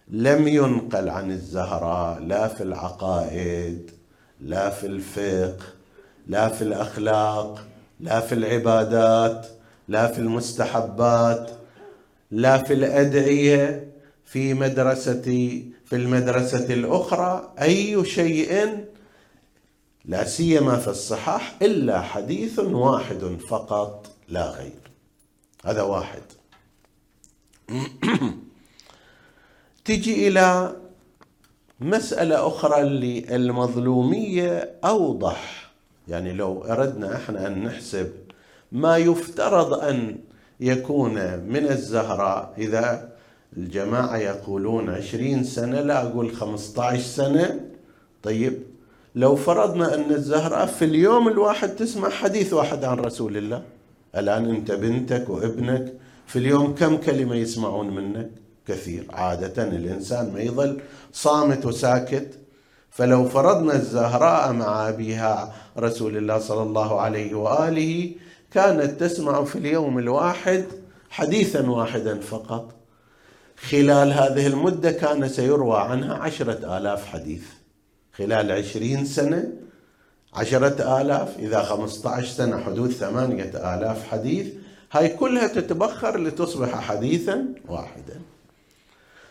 لم 0.09 0.49
ينقل 0.49 1.09
عن 1.09 1.31
الزهراء 1.31 2.21
لا 2.21 2.49
في 2.49 2.63
العقائد 2.63 3.91
لا 4.41 4.71
في 4.71 4.87
الفقه 4.87 5.65
لا 6.27 6.49
في 6.49 6.63
الأخلاق 6.63 7.65
لا 8.01 8.21
في 8.21 8.35
العبادات 8.35 9.47
لا 9.89 10.07
في 10.07 10.19
المستحبات 10.19 11.51
لا 12.31 12.59
في 12.59 12.73
الأدعية. 12.75 13.95
في 14.25 14.55
مدرسه 14.55 15.63
في 15.85 15.97
المدرسة 15.97 16.75
الأخرى 16.75 17.53
أي 17.63 18.05
شيء 18.05 18.85
لا 20.05 20.25
سيما 20.25 20.77
في 20.77 20.89
الصحاح 20.89 21.57
إلا 21.63 22.01
حديث 22.01 22.59
واحد 22.59 23.39
فقط 23.49 24.07
لا 24.29 24.51
غير. 24.51 24.81
هذا 25.65 25.83
واحد. 25.83 26.23
تجي 29.85 30.29
إلى 30.29 30.77
مسألة 31.81 32.47
أخرى 32.47 32.81
اللي 32.81 33.37
المظلوميه 33.37 34.75
أوضح. 34.85 35.71
يعني 36.09 36.33
لو 36.33 36.65
أردنا 36.65 37.17
إحنا 37.17 37.47
أن 37.47 37.65
نحسب 37.65 38.13
ما 38.73 38.97
يفترض 38.97 39.75
أن 39.75 40.19
يكون 40.61 41.39
من 41.39 41.67
الزهراء. 41.71 42.55
إذا 42.59 43.13
الجماعة 43.57 44.17
يقولون 44.17 44.91
عشرين 44.91 45.45
سنة 45.45 45.81
لا 45.81 46.03
أقول 46.03 46.37
خمسة 46.37 46.85
عشر 46.85 47.03
سنة. 47.03 47.61
طيب 48.23 48.63
لو 49.15 49.37
فرضنا 49.37 49.95
أن 49.95 50.11
الزهراء 50.11 50.67
في 50.67 50.85
اليوم 50.85 51.29
الواحد 51.29 51.69
تسمع 51.69 52.09
حديث 52.09 52.53
واحد 52.53 52.85
عن 52.85 52.99
رسول 52.99 53.37
الله. 53.37 53.63
الآن 54.17 54.51
أنت 54.51 54.73
بنتك 54.73 55.29
وابنك 55.29 55.95
في 56.27 56.39
اليوم 56.39 56.75
كم 56.75 56.97
كلمة 56.97 57.35
يسمعون 57.35 57.95
منك؟ 57.95 58.31
كثير. 58.67 59.07
عادة 59.11 59.63
الإنسان 59.63 60.33
ما 60.33 60.41
يظل 60.41 60.81
صامت 61.13 61.67
وساكت. 61.67 62.39
فلو 62.91 63.29
فرضنا 63.29 63.75
الزهراء 63.75 64.53
مع 64.53 64.89
أبيها 64.89 65.55
رسول 65.79 66.17
الله 66.17 66.39
صلى 66.39 66.63
الله 66.63 67.01
عليه 67.01 67.35
وآله 67.35 68.13
كانت 68.51 69.01
تسمع 69.01 69.45
في 69.45 69.59
اليوم 69.59 69.99
الواحد 69.99 70.65
حديثا 71.11 71.71
واحدا 71.71 72.21
فقط. 72.21 72.75
خلال 73.71 74.13
هذه 74.13 74.47
المدة 74.47 74.91
كان 74.91 75.29
سيروى 75.29 75.79
عنها 75.79 76.15
عشرة 76.15 76.79
آلاف 76.79 77.07
حديث. 77.07 77.45
خلال 78.19 78.53
عشرين 78.53 79.05
سنة 79.05 79.53
عشرة 80.35 81.01
آلاف 81.01 81.39
إذا 81.39 81.63
خمسة 81.63 82.11
عشر 82.11 82.27
سنة 82.27 82.61
حدود 82.61 82.91
ثمانية 82.91 83.75
آلاف 83.75 84.09
حديث. 84.09 84.47
هاي 84.93 85.09
كلها 85.09 85.47
تتبخر 85.47 86.21
لتصبح 86.21 86.81
حديثا 86.81 87.47
واحدا. 87.69 88.21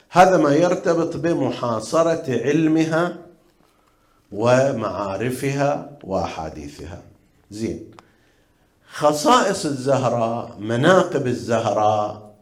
هذا 0.09 0.37
ما 0.37 0.55
يرتبط 0.55 1.17
بمحاصرة 1.17 2.23
علمها 2.27 3.17
ومعارفها 4.31 5.89
وأحاديثها. 6.03 7.01
زين. 7.51 7.91
خصائص 8.93 9.65
الزهراء 9.65 10.55
مناقب 10.59 11.27
الزهراء 11.27 12.33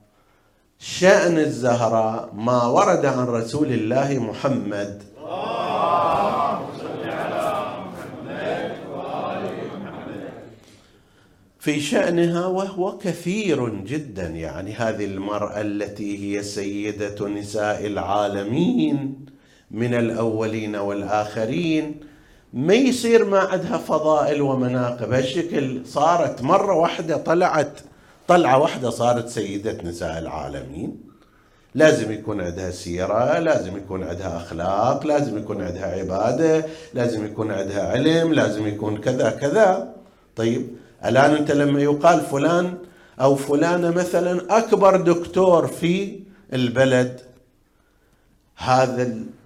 شأن 0.80 1.38
الزهراء 1.40 2.30
ما 2.34 2.64
ورد 2.64 3.06
عن 3.06 3.28
رسول 3.28 3.72
الله 3.72 4.20
محمد 4.20 5.04
في 11.62 11.80
شأنها 11.80 12.46
وهو 12.46 12.98
كثير 12.98 13.70
جدا 13.70 14.28
يعني 14.28 14.74
هذه 14.74 15.06
المرأة 15.06 15.62
التي 15.62 16.38
هي 16.38 16.44
سيدة 16.44 17.28
نساء 17.28 17.86
العالمين 17.86 19.26
من 19.72 19.94
الأولين 19.94 20.76
والآخرين. 20.76 22.00
ما 22.54 22.74
يصير 22.74 23.26
ما 23.26 23.40
عندها 23.40 23.78
فضائل 23.78 24.42
ومناقب. 24.42 25.14
هالشكل 25.14 25.82
صارت 25.86 26.42
مرة 26.42 26.76
واحدة 26.76 27.18
طلعت 27.18 27.80
طلعة 28.28 28.58
واحدة 28.58 28.90
صارت 28.90 29.30
سيدة 29.30 29.78
نساء 29.84 30.20
العالمين. 30.20 30.98
لازم 31.76 32.12
يكون 32.12 32.42
عندها 32.42 32.72
سيرة 32.72 33.40
لازم 33.40 33.78
يكون 33.78 34.04
عندها 34.04 34.38
أخلاق 34.38 35.08
لازم 35.08 35.38
يكون 35.38 35.62
عندها 35.62 36.00
عبادة 36.00 36.66
لازم 36.94 37.26
يكون 37.26 37.52
عندها 37.52 37.92
علم 37.92 38.34
لازم 38.34 38.68
يكون 38.68 38.98
كذا 38.98 39.30
كذا. 39.30 39.96
طيب 40.36 40.81
الآن 41.06 41.36
أنت 41.36 41.52
لما 41.52 41.82
يقال 41.82 42.22
فلان 42.22 42.78
أو 43.22 43.36
فلانة 43.36 43.92
مثلا 43.92 44.58
أكبر 44.58 45.02
دكتور 45.02 45.68
في 45.68 46.20
البلد 46.54 47.22
هذا 48.56 49.04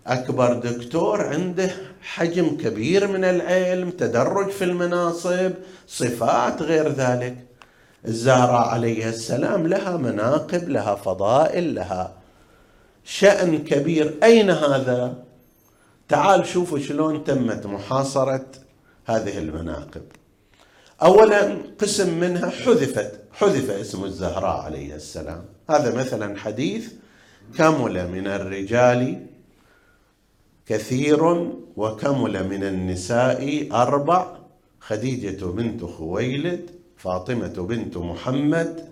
الأكبر 0.07 0.53
دكتور 0.53 1.21
عنده 1.27 1.71
حجم 2.01 2.57
كبير 2.57 3.07
من 3.07 3.23
العلم 3.23 3.89
تدرج 3.89 4.49
في 4.49 4.63
المناصب 4.63 5.51
صفات 5.87 6.61
غير 6.61 6.89
ذلك. 6.89 7.37
الزهراء 8.07 8.67
عليها 8.67 9.09
السلام 9.09 9.67
لها 9.67 9.97
مناقب 9.97 10.69
لها 10.69 10.95
فضائل 10.95 11.75
لها 11.75 12.13
شأن 13.03 13.63
كبير. 13.63 14.15
أين 14.23 14.49
هذا؟ 14.49 15.15
تعال 16.09 16.45
شوفوا 16.45 16.79
شلون 16.79 17.23
تمت 17.23 17.65
محاصرة 17.65 18.45
هذه 19.05 19.37
المناقب. 19.37 20.03
أولا 21.01 21.57
قسم 21.81 22.19
منها 22.19 22.49
حذفت 22.49 23.11
حذف 23.33 23.69
اسم 23.69 24.03
الزهراء 24.03 24.61
عليه 24.61 24.95
السلام. 24.95 25.45
هذا 25.69 25.95
مثلا 25.95 26.39
حديث 26.39 26.91
كمل 27.57 28.11
من 28.11 28.27
الرجال 28.27 29.25
كثير 30.65 31.51
وكمل 31.77 32.47
من 32.47 32.63
النساء 32.63 33.67
أربع. 33.71 34.35
خديجة 34.79 35.45
بنت 35.45 35.83
خويلد 35.83 36.69
فاطمة 36.97 37.47
بنت 37.47 37.97
محمد. 37.97 38.89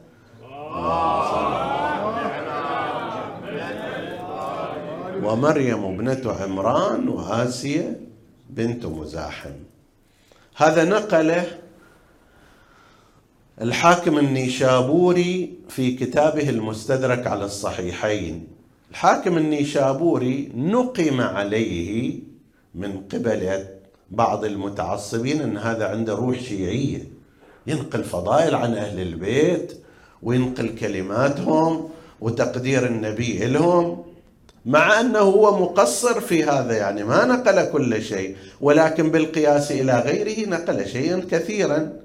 ومريم 5.24 5.86
ابنة 5.86 6.32
عمران 6.32 7.08
وآسية 7.10 8.00
بنت 8.50 8.86
مزاحم. 8.86 9.54
هذا 10.56 10.84
نقله 10.84 11.63
الحاكم 13.62 14.18
النيشابوري 14.18 15.54
في 15.70 15.92
كتابه 15.92 16.50
المستدرك 16.50 17.28
على 17.28 17.46
الصحيحين. 17.46 18.48
الحاكم 18.92 19.38
النيشابوري 19.38 20.52
نقم 20.56 21.22
عليه 21.22 22.20
من 22.76 22.98
قبل 23.14 23.66
بعض 24.12 24.46
المتعصبين 24.46 25.42
أن 25.42 25.58
هذا 25.58 25.88
عنده 25.88 26.14
روح 26.14 26.40
شيعية. 26.40 27.08
ينقل 27.68 28.04
فضائل 28.04 28.56
عن 28.56 28.74
أهل 28.74 29.00
البيت 29.00 29.74
وينقل 30.24 30.76
كلماتهم 30.76 31.90
وتقدير 32.22 32.86
النبي 32.86 33.38
لهم 33.46 34.04
مع 34.66 35.00
أنه 35.00 35.20
هو 35.20 35.60
مقصر 35.60 36.22
في 36.22 36.44
هذا 36.44 36.78
يعني 36.78 37.04
ما 37.04 37.26
نقل 37.26 37.72
كل 37.72 38.02
شيء 38.02 38.36
ولكن 38.62 39.12
بالقياس 39.12 39.72
إلى 39.72 40.00
غيره 40.00 40.50
نقل 40.50 40.88
شيئا 40.88 41.26
كثيرا. 41.32 42.03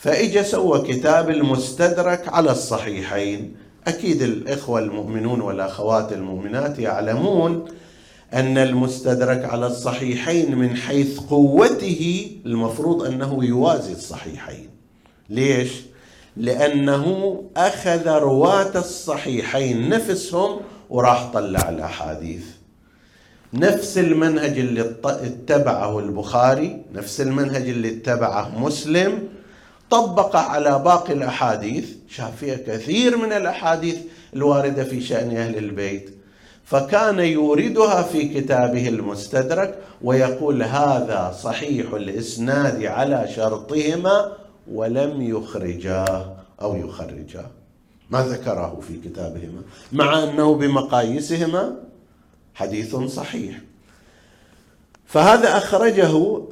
فاجى 0.00 0.44
سوى 0.44 0.82
كتاب 0.82 1.30
المستدرك 1.30 2.28
على 2.28 2.50
الصحيحين. 2.50 3.56
أكيد 3.86 4.22
الإخوة 4.22 4.80
المؤمنون 4.80 5.40
والأخوات 5.40 6.12
المؤمنات 6.12 6.78
يعلمون 6.78 7.64
أن 8.34 8.58
المستدرك 8.58 9.44
على 9.44 9.66
الصحيحين 9.66 10.54
من 10.58 10.76
حيث 10.76 11.20
قوته 11.20 12.30
المفروض 12.46 13.02
أنه 13.02 13.44
يوازي 13.44 13.92
الصحيحين. 13.92 14.68
ليش؟ 15.30 15.72
لأنه 16.36 17.34
أخذ 17.56 18.08
رواة 18.08 18.78
الصحيحين 18.78 19.88
نفسهم 19.88 20.60
وراح 20.90 21.30
طلع 21.32 21.68
الأحاديث. 21.68 22.44
نفس 23.54 23.98
المنهج 23.98 24.58
اللي 24.58 24.94
اتبعه 25.04 25.98
البخاري 25.98 26.82
نفس 26.94 27.20
المنهج 27.20 27.68
اللي 27.68 27.88
اتبعه 27.88 28.58
مسلم 28.58 29.28
طبق 29.90 30.36
على 30.36 30.78
باقي 30.78 31.12
الأحاديث 31.12 31.88
شاف 32.08 32.36
فيها 32.36 32.56
كثير 32.56 33.16
من 33.16 33.32
الأحاديث 33.32 33.98
الواردة 34.36 34.84
في 34.84 35.00
شأن 35.00 35.36
أهل 35.36 35.58
البيت. 35.58 36.10
فكان 36.64 37.18
يوردها 37.18 38.02
في 38.02 38.40
كتابه 38.40 38.88
المستدرك 38.88 39.78
ويقول 40.02 40.62
هذا 40.62 41.36
صحيح 41.42 41.92
الإسناد 41.92 42.84
على 42.84 43.28
شرطهما 43.36 44.32
ولم 44.72 45.22
يخرجاه 45.22 46.36
أو 46.62 46.76
يخرجاه. 46.76 47.50
ما 48.10 48.22
ذكره 48.26 48.80
في 48.88 49.08
كتابهما 49.08 49.62
مع 49.92 50.22
أنه 50.22 50.54
بمقاييسهما 50.54 51.76
حديث 52.54 52.96
صحيح. 52.96 53.60
فهذا 55.06 55.56
أخرجه 55.56 56.42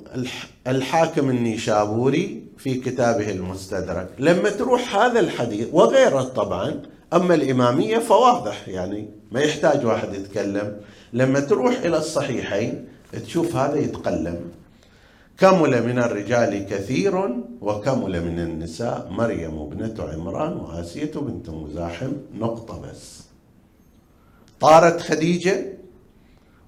الحاكم 0.66 1.30
النيشابوري 1.30 2.47
في 2.58 2.74
كتابه 2.74 3.30
المستدرك. 3.30 4.08
لما 4.18 4.50
تروح 4.50 4.96
هذا 4.96 5.20
الحديث 5.20 5.68
وغيره 5.72 6.22
طبعا 6.22 6.82
أما 7.12 7.34
الإمامية 7.34 7.98
فواضح 7.98 8.68
يعني 8.68 9.10
ما 9.32 9.40
يحتاج 9.40 9.86
واحد 9.86 10.14
يتكلم. 10.14 10.76
لما 11.12 11.40
تروح 11.40 11.78
إلى 11.78 11.96
الصحيحين 11.96 12.88
تشوف 13.24 13.56
هذا 13.56 13.76
يتقلم. 13.76 14.40
كمل 15.38 15.86
من 15.86 15.98
الرجال 15.98 16.66
كثير 16.66 17.16
وكمل 17.60 18.24
من 18.24 18.40
النساء 18.40 19.08
مريم 19.10 19.58
ابنة 19.58 19.94
عمران 19.98 20.52
وآسية 20.52 21.12
بنت 21.14 21.50
مزاحم. 21.50 22.12
نقطة 22.38 22.80
بس. 22.80 23.22
طارت 24.60 25.00
خديجة 25.00 25.78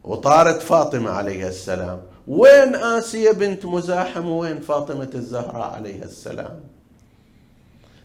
وطارت 0.05 0.62
فاطمة 0.62 1.11
عليها 1.11 1.48
السلام. 1.48 2.00
وين 2.28 2.74
آسية 2.74 3.30
بنت 3.30 3.66
مزاحم 3.66 4.28
وين 4.28 4.61
فاطمة 4.61 5.11
الزهراء 5.14 5.70
عليها 5.74 6.04
السلام؟ 6.04 6.61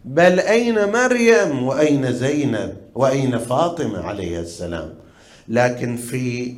بل 0.06 0.40
أين 0.40 0.92
مريم 0.92 1.64
وأين 1.64 2.14
زينب 2.14 2.78
وأين 2.96 3.38
فاطمة 3.38 4.00
عليها 4.00 4.40
السلام؟ 4.42 4.94
لكن 5.48 5.96
في 5.98 6.56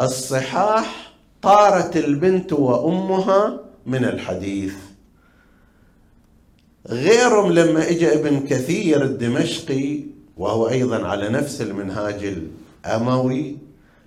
الصحاح 0.00 1.12
طارت 1.42 1.96
البنت 1.96 2.52
وأمها 2.52 3.60
من 3.86 4.04
الحديث. 4.04 4.74
غيرهم 6.88 7.52
لما 7.52 7.88
اجى 7.90 8.14
ابن 8.14 8.40
كثير 8.40 9.04
الدمشقي 9.04 10.00
وهو 10.36 10.68
أيضا 10.68 11.06
على 11.06 11.28
نفس 11.28 11.62
المنهاج 11.62 12.34
الأموي 12.84 13.56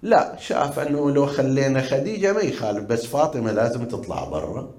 لا 0.01 0.35
شاف 0.39 0.79
أنه 0.79 1.11
لو 1.11 1.25
خلينا 1.25 1.81
خديجة 1.81 2.33
ما 2.33 2.41
يخالف 2.41 2.83
بس 2.83 3.05
فاطمة 3.05 3.51
لازم 3.51 3.85
تطلع 3.85 4.23
برا. 4.23 4.69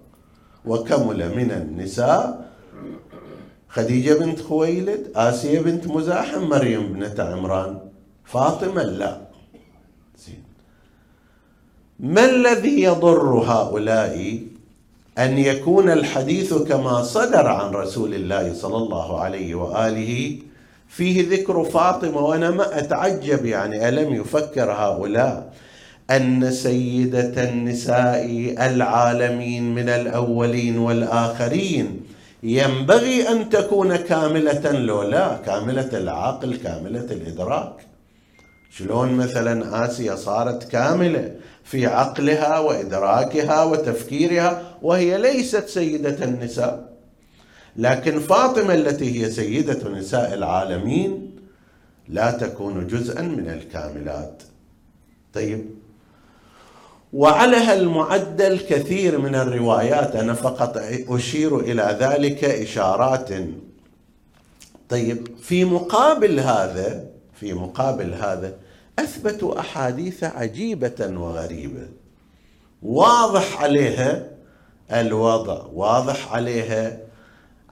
وكمل 0.65 1.37
من 1.37 1.51
النساء؟ 1.51 2.53
خديجة 3.69 4.15
بنت 4.19 4.41
خويلد 4.41 5.13
آسيا 5.17 5.61
بنت 5.61 5.87
مزاحم 5.87 6.43
مريم 6.43 6.93
بنت 6.93 7.21
عمران. 7.21 7.79
فاطمة 8.25 8.83
لا. 8.83 9.21
ما 12.01 12.25
الذي 12.25 12.83
يضر 12.83 13.33
هؤلاء 13.47 14.41
أن 15.19 15.39
يكون 15.39 15.91
الحديث 15.91 16.55
كما 16.55 17.03
صدر 17.03 17.47
عن 17.47 17.71
رسول 17.71 18.15
الله 18.15 18.55
صلى 18.55 18.77
الله 18.77 19.21
عليه 19.21 19.55
وآله 19.55 20.39
فيه 20.97 21.31
ذكر 21.31 21.65
فاطمة 21.65 22.19
وأنا 22.19 22.51
ما 22.51 22.79
أتعجب 22.79 23.47
يعني 23.47 23.89
ألم 23.89 24.15
يفكر 24.15 24.73
هؤلاء؟ 24.73 25.53
أن 26.11 26.51
سيدة 26.51 27.45
النساء 27.45 28.55
العالمين 28.61 29.75
من 29.75 29.89
الأولين 29.89 30.79
والآخرين 30.79 32.01
ينبغي 32.43 33.29
أن 33.29 33.49
تكون 33.51 33.97
كاملة 33.97 34.73
لو 34.73 35.03
لا 35.03 35.37
كاملة 35.47 35.99
العقل 35.99 36.57
كاملة 36.57 37.07
الإدراك. 37.11 37.75
شلون 38.71 39.13
مثلا 39.13 39.85
آسيا 39.85 40.17
صارت 40.17 40.65
كاملة 40.71 41.33
في 41.65 41.87
عقلها 41.87 42.59
وإدراكها 42.59 43.65
وتفكيرها 43.65 44.63
وهي 44.83 45.19
ليست 45.19 45.69
سيدة 45.69 46.25
النساء؟ 46.25 46.92
لكن 47.77 48.21
فاطمة 48.21 48.75
التي 48.75 49.23
هي 49.23 49.31
سيدة 49.31 49.91
نساء 49.91 50.35
العالمين 50.35 51.37
لا 52.09 52.31
تكون 52.31 52.87
جزءا 52.87 53.23
من 53.23 53.49
الكاملات. 53.49 54.43
طيب. 55.35 55.67
وعلى 57.13 57.57
هالمعدل 57.57 58.59
كثير 58.59 59.19
من 59.19 59.35
الروايات. 59.35 60.17
أنا 60.17 60.35
فقط 60.35 60.83
أشير 61.09 61.61
إلى 61.61 61.97
ذلك 62.01 62.45
إشارات. 62.45 63.29
طيب. 64.89 65.29
في 65.43 65.65
مقابل 65.65 66.41
هذا 66.41 67.05
في 67.41 67.53
مقابل 67.53 68.15
هذا 68.15 68.55
اثبتوا 68.99 69.61
أحاديث 69.61 70.25
عجيبة 70.25 71.11
وغريبة. 71.17 71.89
واضح 72.83 73.63
عليها 73.63 74.27
الوضع 74.93 75.63
واضح 75.73 76.33
عليها 76.35 77.12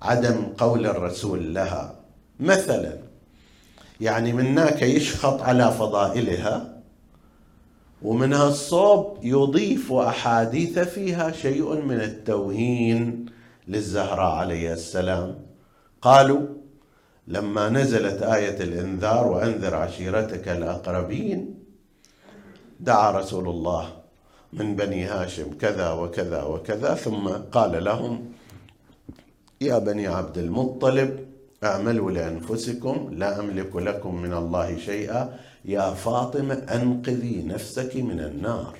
عدم 0.02 0.46
قول 0.58 0.86
الرسول 0.86 1.54
لها. 1.54 1.94
مثلا 2.40 2.98
يعني 4.00 4.32
من 4.32 4.46
هناك 4.46 4.82
يشخط 4.82 5.42
على 5.42 5.72
فضائلها 5.72 6.80
ومنها 8.02 8.48
الصوب 8.48 9.18
يضيف 9.22 9.92
أحاديث 9.92 10.78
فيها 10.78 11.32
شيء 11.32 11.74
من 11.74 12.00
التوهين 12.00 13.26
للزهراء 13.68 14.34
عليه 14.34 14.72
السلام. 14.72 15.38
قالوا 16.02 16.46
لما 17.28 17.68
نزلت 17.68 18.22
آية 18.22 18.62
الإنذار 18.62 19.26
وأنذر 19.26 19.74
عشيرتك 19.74 20.48
الأقربين 20.48 21.54
دعا 22.80 23.10
رسول 23.10 23.48
الله 23.48 23.92
من 24.52 24.76
بني 24.76 25.04
هاشم 25.04 25.58
كذا 25.60 25.90
وكذا 25.90 26.42
وكذا 26.42 26.94
ثم 26.94 27.28
قال 27.28 27.84
لهم 27.84 28.32
يا 29.62 29.78
بني 29.78 30.06
عبد 30.06 30.38
المطلب 30.38 31.26
أعملوا 31.64 32.10
لأنفسكم 32.10 33.10
لا 33.12 33.40
أملك 33.40 33.76
لكم 33.76 34.22
من 34.22 34.32
الله 34.32 34.78
شيئا. 34.78 35.38
يا 35.64 35.94
فاطمة 35.94 36.54
أنقذي 36.54 37.42
نفسك 37.46 37.96
من 37.96 38.20
النار. 38.20 38.78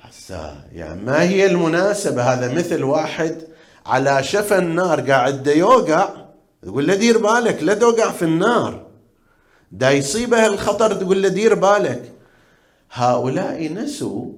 حسا 0.00 0.64
يعني 0.72 1.02
ما 1.02 1.22
هي 1.22 1.46
المناسبة؟ 1.46 2.22
هذا 2.22 2.54
مثل 2.54 2.82
واحد 2.82 3.42
على 3.86 4.22
شفا 4.22 4.58
النار 4.58 5.10
قاعد 5.10 5.46
يوقع 5.46 6.08
تقول 6.62 6.86
له 6.86 6.94
دير 6.94 7.18
بالك 7.18 7.62
لا 7.62 7.74
توقع 7.74 8.10
في 8.10 8.24
النار. 8.24 8.86
دا 9.72 9.90
يصيبه 9.90 10.46
الخطر 10.46 10.94
تقول 10.94 11.22
له 11.22 11.28
دير 11.28 11.54
بالك. 11.54 12.12
هؤلاء 12.92 13.72
نسوا 13.72 14.32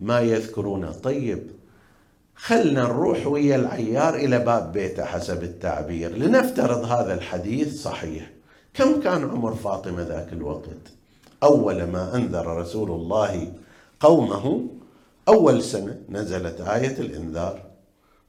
ما 0.00 0.20
يذكرونه 0.20 0.92
طيب 0.92 1.53
خلنا 2.36 2.82
نروح 2.82 3.26
ويا 3.26 3.56
العيار 3.56 4.14
إلى 4.14 4.38
باب 4.38 4.72
بيته 4.72 5.04
حسب 5.04 5.42
التعبير 5.42 6.16
لنفترض 6.16 6.84
هذا 6.84 7.14
الحديث 7.14 7.82
صحيح. 7.82 8.30
كم 8.74 9.00
كان 9.00 9.30
عمر 9.30 9.54
فاطمة 9.54 10.02
ذاك 10.02 10.32
الوقت؟ 10.32 10.92
أول 11.42 11.84
ما 11.84 12.16
أنذر 12.16 12.46
رسول 12.46 12.90
الله 12.90 13.52
قومه 14.00 14.66
أول 15.28 15.62
سنة 15.62 16.00
نزلت 16.08 16.60
آية 16.60 16.98
الإنذار. 16.98 17.62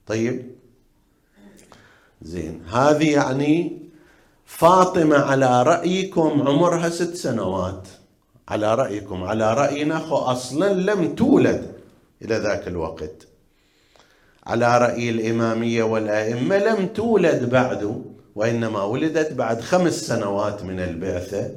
طيب. 0.07 0.51
زين. 2.21 2.61
هذه 2.71 3.11
يعني 3.11 3.81
فاطمة 4.45 5.17
على 5.17 5.63
رأيكم 5.63 6.47
عمرها 6.47 6.89
ست 6.89 7.15
سنوات. 7.15 7.87
على 8.47 8.75
رأيكم. 8.75 9.23
على 9.23 9.53
رأينا 9.53 10.31
أصلا 10.31 10.73
لم 10.73 11.15
تولد 11.15 11.73
إلى 12.21 12.35
ذاك 12.35 12.67
الوقت. 12.67 13.27
على 14.47 14.77
رأي 14.77 15.09
الإمامية 15.09 15.83
والأئمة 15.83 16.57
لم 16.57 16.87
تولد 16.87 17.49
بعد 17.49 18.03
وإنما 18.35 18.83
ولدت 18.83 19.33
بعد 19.33 19.61
خمس 19.61 19.93
سنوات 19.93 20.63
من 20.63 20.79
البعثة. 20.79 21.51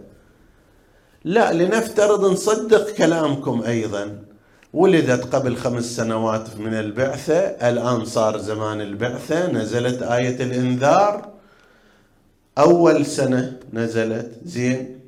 لا 1.25 1.53
لنفترض 1.53 2.33
نصدق 2.33 2.91
كلامكم 2.91 3.63
أيضا. 3.63 4.19
ولدت 4.73 5.35
قبل 5.35 5.57
خمس 5.57 5.85
سنوات 5.85 6.57
من 6.57 6.75
البعثة 6.75 7.39
الآن 7.39 8.05
صار 8.05 8.39
زمان 8.39 8.81
البعثة 8.81 9.53
نزلت 9.53 10.03
آية 10.03 10.43
الإنذار. 10.43 11.29
أول 12.59 13.07
سنة 13.07 13.59
نزلت 13.73 14.31
زين. 14.45 15.01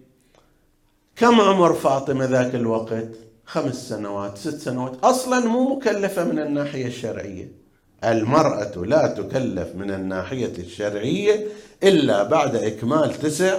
كم 1.17 1.41
عمر 1.41 1.75
فاطمة 1.75 2.25
ذاك 2.25 2.55
الوقت؟ 2.55 3.09
خمس 3.47 3.89
سنوات 3.89 4.39
ست 4.39 4.59
سنوات. 4.59 5.05
أصلا 5.05 5.41
مو 5.41 5.77
مكلفة 5.77 6.25
من 6.25 6.39
الناحية 6.39 6.87
الشرعية. 6.87 7.60
المرأة 8.05 8.73
لا 8.77 9.07
تكلف 9.07 9.69
من 9.75 9.91
الناحية 9.91 10.53
الشرعية 10.59 11.47
إلا 11.83 12.23
بعد 12.23 12.57
إكمال 12.57 13.15
تسع 13.15 13.59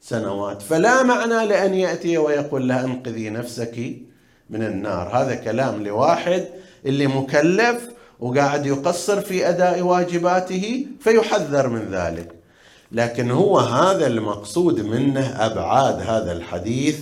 سنوات. 0.00 0.62
فلا 0.62 1.02
معنى 1.02 1.46
لأن 1.46 1.74
يأتي 1.74 2.18
ويقول 2.18 2.68
لها 2.68 2.84
أنقذي 2.84 3.30
نفسك 3.30 3.96
من 4.50 4.62
النار. 4.62 5.08
هذا 5.16 5.34
كلام 5.34 5.84
لواحد 5.84 6.44
اللي 6.86 7.06
مكلف 7.06 7.88
وقاعد 8.20 8.66
يقصر 8.66 9.20
في 9.20 9.48
أداء 9.48 9.82
واجباته 9.82 10.86
فيحذر 11.00 11.68
من 11.68 11.88
ذلك. 11.90 12.34
لكن 12.92 13.30
هو 13.30 13.58
هذا 13.58 14.06
المقصود 14.06 14.80
منه 14.80 15.46
أبعاد 15.46 16.00
هذا 16.00 16.32
الحديث 16.32 16.98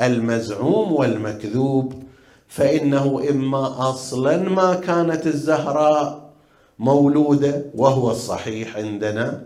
المزعوم 0.00 0.92
والمكذوب. 0.92 2.02
فإنه 2.48 3.22
إما 3.30 3.90
أصلا 3.90 4.36
ما 4.36 4.74
كانت 4.74 5.26
الزهراء 5.26 6.21
مولودة 6.82 7.64
وهو 7.74 8.10
الصحيح 8.10 8.76
عندنا 8.76 9.42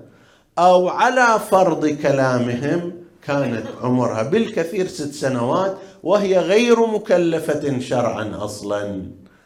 أو 0.58 0.88
على 0.88 1.40
فرض 1.50 1.86
كلامهم 1.86 2.92
كانت 3.22 3.66
عمرها 3.82 4.22
بالكثير 4.22 4.86
ست 4.86 5.12
سنوات 5.12 5.76
وهي 6.02 6.38
غير 6.38 6.86
مكلفة 6.86 7.78
شرعا 7.80 8.32
أصلا 8.44 9.02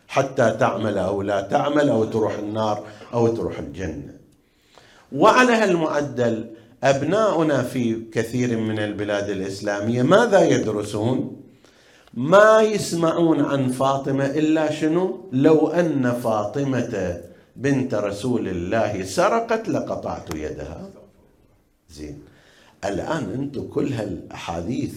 حتى 0.09 0.57
تعمل 0.61 0.99
أو 0.99 1.23
لا 1.23 1.41
تعمل 1.41 1.89
أو 1.89 2.05
تروح 2.05 2.39
النار 2.39 2.85
أو 3.15 3.29
تروح 3.29 3.59
الجنة 3.59 4.15
وعلى 5.13 5.53
هالمعدل 5.53 6.51
أبناؤنا 6.85 7.63
في 7.63 8.03
كثير 8.13 8.57
من 8.57 8.79
البلاد 8.79 9.31
الإسلامية 9.31 10.03
ماذا 10.03 10.49
يدرسون؟ 10.49 11.37
ما 12.15 12.63
يسمعون 12.63 13.41
عن 13.41 13.69
فاطمة 13.69 14.27
إلا 14.27 14.71
شنو 14.71 15.29
لو 15.33 15.69
أن 15.69 16.13
فاطمة 16.13 17.21
بنت 17.61 17.95
رسول 17.95 18.49
الله 18.49 19.05
سرقت 19.05 19.69
لقطعت 19.69 20.35
يدها. 20.35 20.89
زين. 21.91 22.19
الآن 22.85 23.25
أنتم 23.35 23.69
كل 23.69 23.93
هالأحاديث 23.93 24.95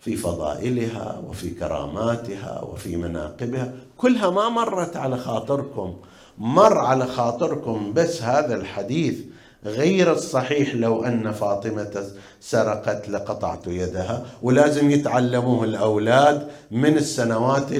في 0.00 0.16
فضائلها 0.16 1.22
وفي 1.28 1.50
كراماتها 1.50 2.62
وفي 2.62 2.96
مناقبها 2.96 3.72
كلها 3.96 4.30
ما 4.30 4.48
مرت 4.48 4.96
على 4.96 5.16
خاطركم. 5.16 5.96
مر 6.38 6.78
على 6.78 7.06
خاطركم 7.06 7.92
بس 7.92 8.22
هذا 8.22 8.54
الحديث 8.54 9.18
غير 9.64 10.12
الصحيح 10.12 10.74
لو 10.74 11.04
أن 11.04 11.32
فاطمة 11.32 12.06
سرقت 12.40 13.08
لقطعت 13.08 13.66
يدها. 13.66 14.26
ولازم 14.42 14.90
يتعلموه 14.90 15.64
الأولاد 15.64 16.48
من 16.70 16.96
السنوات 16.96 17.72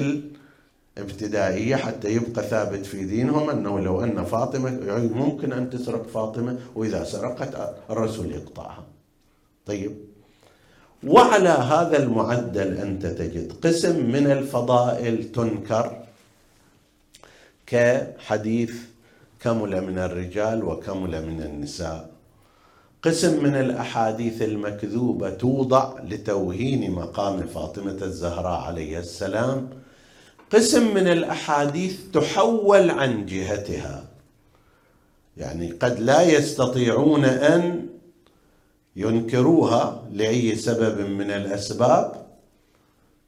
الابتدائية 0.97 1.75
حتى 1.75 2.09
يبقى 2.09 2.43
ثابت 2.43 2.85
في 2.85 3.05
دينهم 3.05 3.49
أنه 3.49 3.79
لو 3.79 4.03
أن 4.03 4.23
فاطمة 4.25 4.69
يعني 4.87 5.07
ممكن 5.07 5.53
أن 5.53 5.69
تسرق 5.69 6.07
فاطمة 6.07 6.57
وإذا 6.75 7.03
سرقت 7.03 7.75
الرسول 7.89 8.31
يقطعها. 8.31 8.83
طيب. 9.65 9.91
وعلى 11.07 11.49
هذا 11.49 12.03
المعدل 12.03 12.77
أنت 12.77 13.05
تجد 13.05 13.53
قسم 13.63 14.11
من 14.11 14.31
الفضائل 14.31 15.31
تنكر 15.31 16.03
كحديث 17.67 18.75
كمل 19.39 19.81
من 19.81 19.97
الرجال 19.97 20.63
وكمل 20.63 21.25
من 21.25 21.41
النساء. 21.41 22.09
قسم 23.03 23.43
من 23.43 23.55
الأحاديث 23.55 24.41
المكذوبة 24.41 25.29
توضع 25.29 25.93
لتوهين 26.03 26.91
مقام 26.91 27.47
فاطمة 27.47 27.97
الزهراء 28.01 28.61
عليه 28.61 28.99
السلام 28.99 29.69
قسم 30.53 30.93
من 30.93 31.07
الأحاديث 31.07 31.99
تحول 32.13 32.89
عن 32.89 33.25
جهتها. 33.25 34.05
يعني 35.37 35.71
قد 35.71 35.99
لا 35.99 36.21
يستطيعون 36.21 37.25
أن 37.25 37.87
ينكروها 38.95 40.03
لأي 40.11 40.55
سبب 40.55 41.09
من 41.09 41.31
الأسباب 41.31 42.27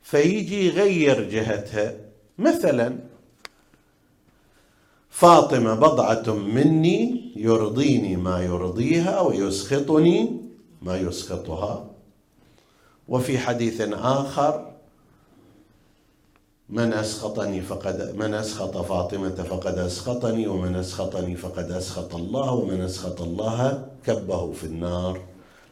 فيجي 0.04 0.68
يغير 0.68 1.30
جهتها. 1.30 1.96
مثلا 2.38 2.96
فاطمة 5.10 5.74
بضعة 5.74 6.34
مني 6.34 7.32
يرضيني 7.36 8.16
ما 8.16 8.44
يرضيها 8.44 9.20
ويسخطني 9.22 10.42
ما 10.82 10.98
يسخطها. 10.98 11.90
وفي 13.08 13.38
حديث 13.38 13.82
آخر 13.94 14.69
من 16.70 16.94
أسخطني 16.94 17.62
فقد 17.62 18.16
من 18.16 18.34
أسخط 18.34 18.78
فاطمة 18.78 19.30
فقد 19.30 19.78
أسخطني 19.78 20.48
ومن 20.48 20.76
أسخطني 20.76 21.36
فقد 21.36 21.72
أسخط 21.72 22.16
الله 22.16 22.52
ومن 22.52 22.82
أسخط 22.82 23.22
الله 23.22 23.88
كبه 24.06 24.52
في 24.52 24.64
النار. 24.64 25.22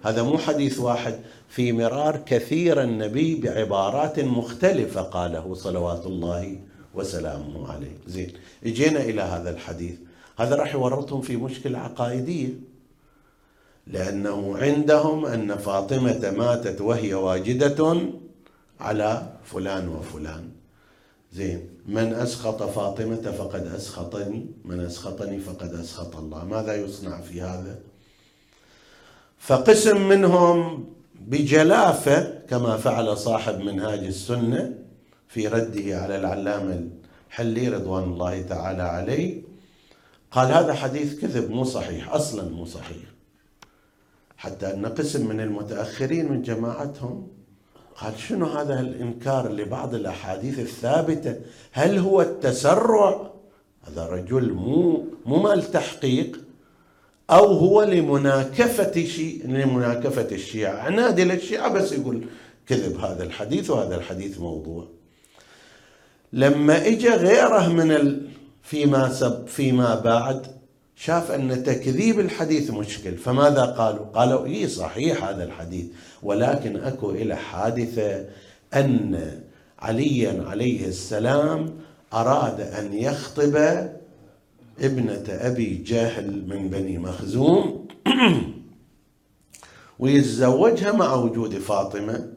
هذا 0.03 0.23
مو 0.23 0.37
حديث 0.37 0.79
واحد 0.79 1.19
في 1.49 1.71
مرار 1.71 2.17
كثير 2.17 2.83
النبي 2.83 3.35
بعبارات 3.35 4.19
مختلفة 4.19 5.01
قاله 5.01 5.53
صلوات 5.53 6.05
الله 6.05 6.59
وسلامه 6.93 7.71
عليه. 7.71 7.97
زين 8.07 8.33
اجينا 8.65 8.99
إلى 8.99 9.21
هذا 9.21 9.49
الحديث. 9.49 9.95
هذا 10.37 10.55
راح 10.55 10.73
يورطهم 10.73 11.21
في 11.21 11.37
مشكلة 11.37 11.79
عقائدية. 11.79 12.49
لأنه 13.87 14.57
عندهم 14.57 15.25
أن 15.25 15.57
فاطمة 15.57 16.33
ماتت 16.37 16.81
وهي 16.81 17.13
واجدة 17.13 17.97
على 18.79 19.27
فلان 19.43 19.87
وفلان. 19.87 20.56
زين. 21.33 21.69
من 21.85 22.13
أسخط 22.13 22.63
فاطمة 22.63 23.31
فقد 23.31 23.67
أسخطني. 23.67 24.45
من 24.65 24.79
أسخطني 24.79 25.39
فقد 25.39 25.73
أسخط 25.73 26.15
الله. 26.15 26.45
ماذا 26.45 26.75
يصنع 26.75 27.21
في 27.21 27.41
هذا؟ 27.41 27.79
فقسم 29.39 30.07
منهم 30.09 30.85
بجلافة 31.27 32.39
كما 32.49 32.77
فعل 32.77 33.17
صاحب 33.17 33.59
منهاج 33.59 33.99
السنة 33.99 34.73
في 35.27 35.47
رده 35.47 35.99
على 36.01 36.15
العلامة 36.15 36.89
الحلي 37.29 37.67
رضوان 37.67 38.03
الله 38.03 38.41
تعالى 38.41 38.83
عليه. 38.83 39.41
قال 40.31 40.51
هذا 40.51 40.73
حديث 40.73 41.19
كذب 41.19 41.51
مو 41.51 41.63
صحيح 41.63 42.13
أصلا 42.13 42.49
مو 42.49 42.65
صحيح. 42.65 43.07
حتى 44.37 44.73
أن 44.73 44.85
قسم 44.85 45.27
من 45.27 45.39
المتأخرين 45.39 46.31
من 46.31 46.41
جماعتهم 46.41 47.27
قال 48.01 48.19
شنو 48.19 48.45
هذا 48.45 48.79
الإنكار 48.79 49.51
لبعض 49.51 49.95
الأحاديث 49.95 50.59
الثابتة؟ 50.59 51.35
هل 51.71 51.97
هو 51.97 52.21
التسرع؟ 52.21 53.31
هذا 53.87 54.05
رجل 54.07 54.53
مو 54.53 55.05
مو 55.25 55.41
مال 55.41 55.71
تحقيق 55.71 56.39
أو 57.29 57.45
هو 57.45 57.83
لمناكفة 57.83 59.05
شيء 59.05 59.47
لمناكفة 59.47 60.27
الشيعة. 60.31 60.77
عناد 60.77 61.19
الشيعه 61.19 61.73
بس 61.73 61.91
يقول 61.91 62.25
كذب 62.67 62.99
هذا 62.99 63.23
الحديث 63.23 63.69
وهذا 63.69 63.95
الحديث 63.95 64.39
موضوع. 64.39 64.87
لما 66.33 66.87
اجى 66.87 67.09
غيره 67.09 67.67
من 67.67 67.91
ال... 67.91 68.27
فيما 68.63 69.13
سب 69.13 69.47
فيما 69.47 69.95
بعد 69.95 70.56
شاف 70.99 71.31
أن 71.31 71.63
تكذيب 71.63 72.19
الحديث 72.19 72.71
مشكل 72.71 73.17
فماذا 73.17 73.65
قالوا؟ 73.65 74.05
قالوا 74.05 74.45
إي 74.45 74.67
صحيح 74.67 75.23
هذا 75.23 75.43
الحديث 75.43 75.85
ولكن 76.23 76.75
أكو 76.75 77.11
إلى 77.11 77.35
حادثة 77.35 78.25
أن 78.73 79.41
عليا 79.79 80.43
عليه 80.47 80.87
السلام 80.87 81.79
أراد 82.13 82.61
أن 82.61 82.93
يخطب 82.93 83.55
ابنة 84.79 85.23
أبي 85.27 85.75
جهل 85.75 86.47
من 86.47 86.69
بني 86.69 86.97
مخزوم 86.97 87.87
ويتزوجها 89.99 90.91
مع 90.91 91.13
وجود 91.13 91.55
فاطمة 91.55 92.27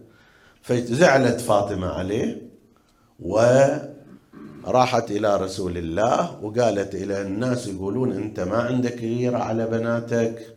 فزعلت 0.63 1.41
فاطمة 1.41 1.87
عليه 1.87 2.43
وراحت 4.67 5.11
إلى 5.11 5.37
رسول 5.37 5.79
الله 5.79 6.39
وقالت 6.43 6.95
إلى 6.95 7.23
الناس 7.23 7.67
يقولون 7.67 8.13
أنت 8.13 8.41
ما 8.41 8.57
عندك 8.57 8.99
غيره 8.99 9.39
على 9.39 9.67
بناتك. 9.67 10.57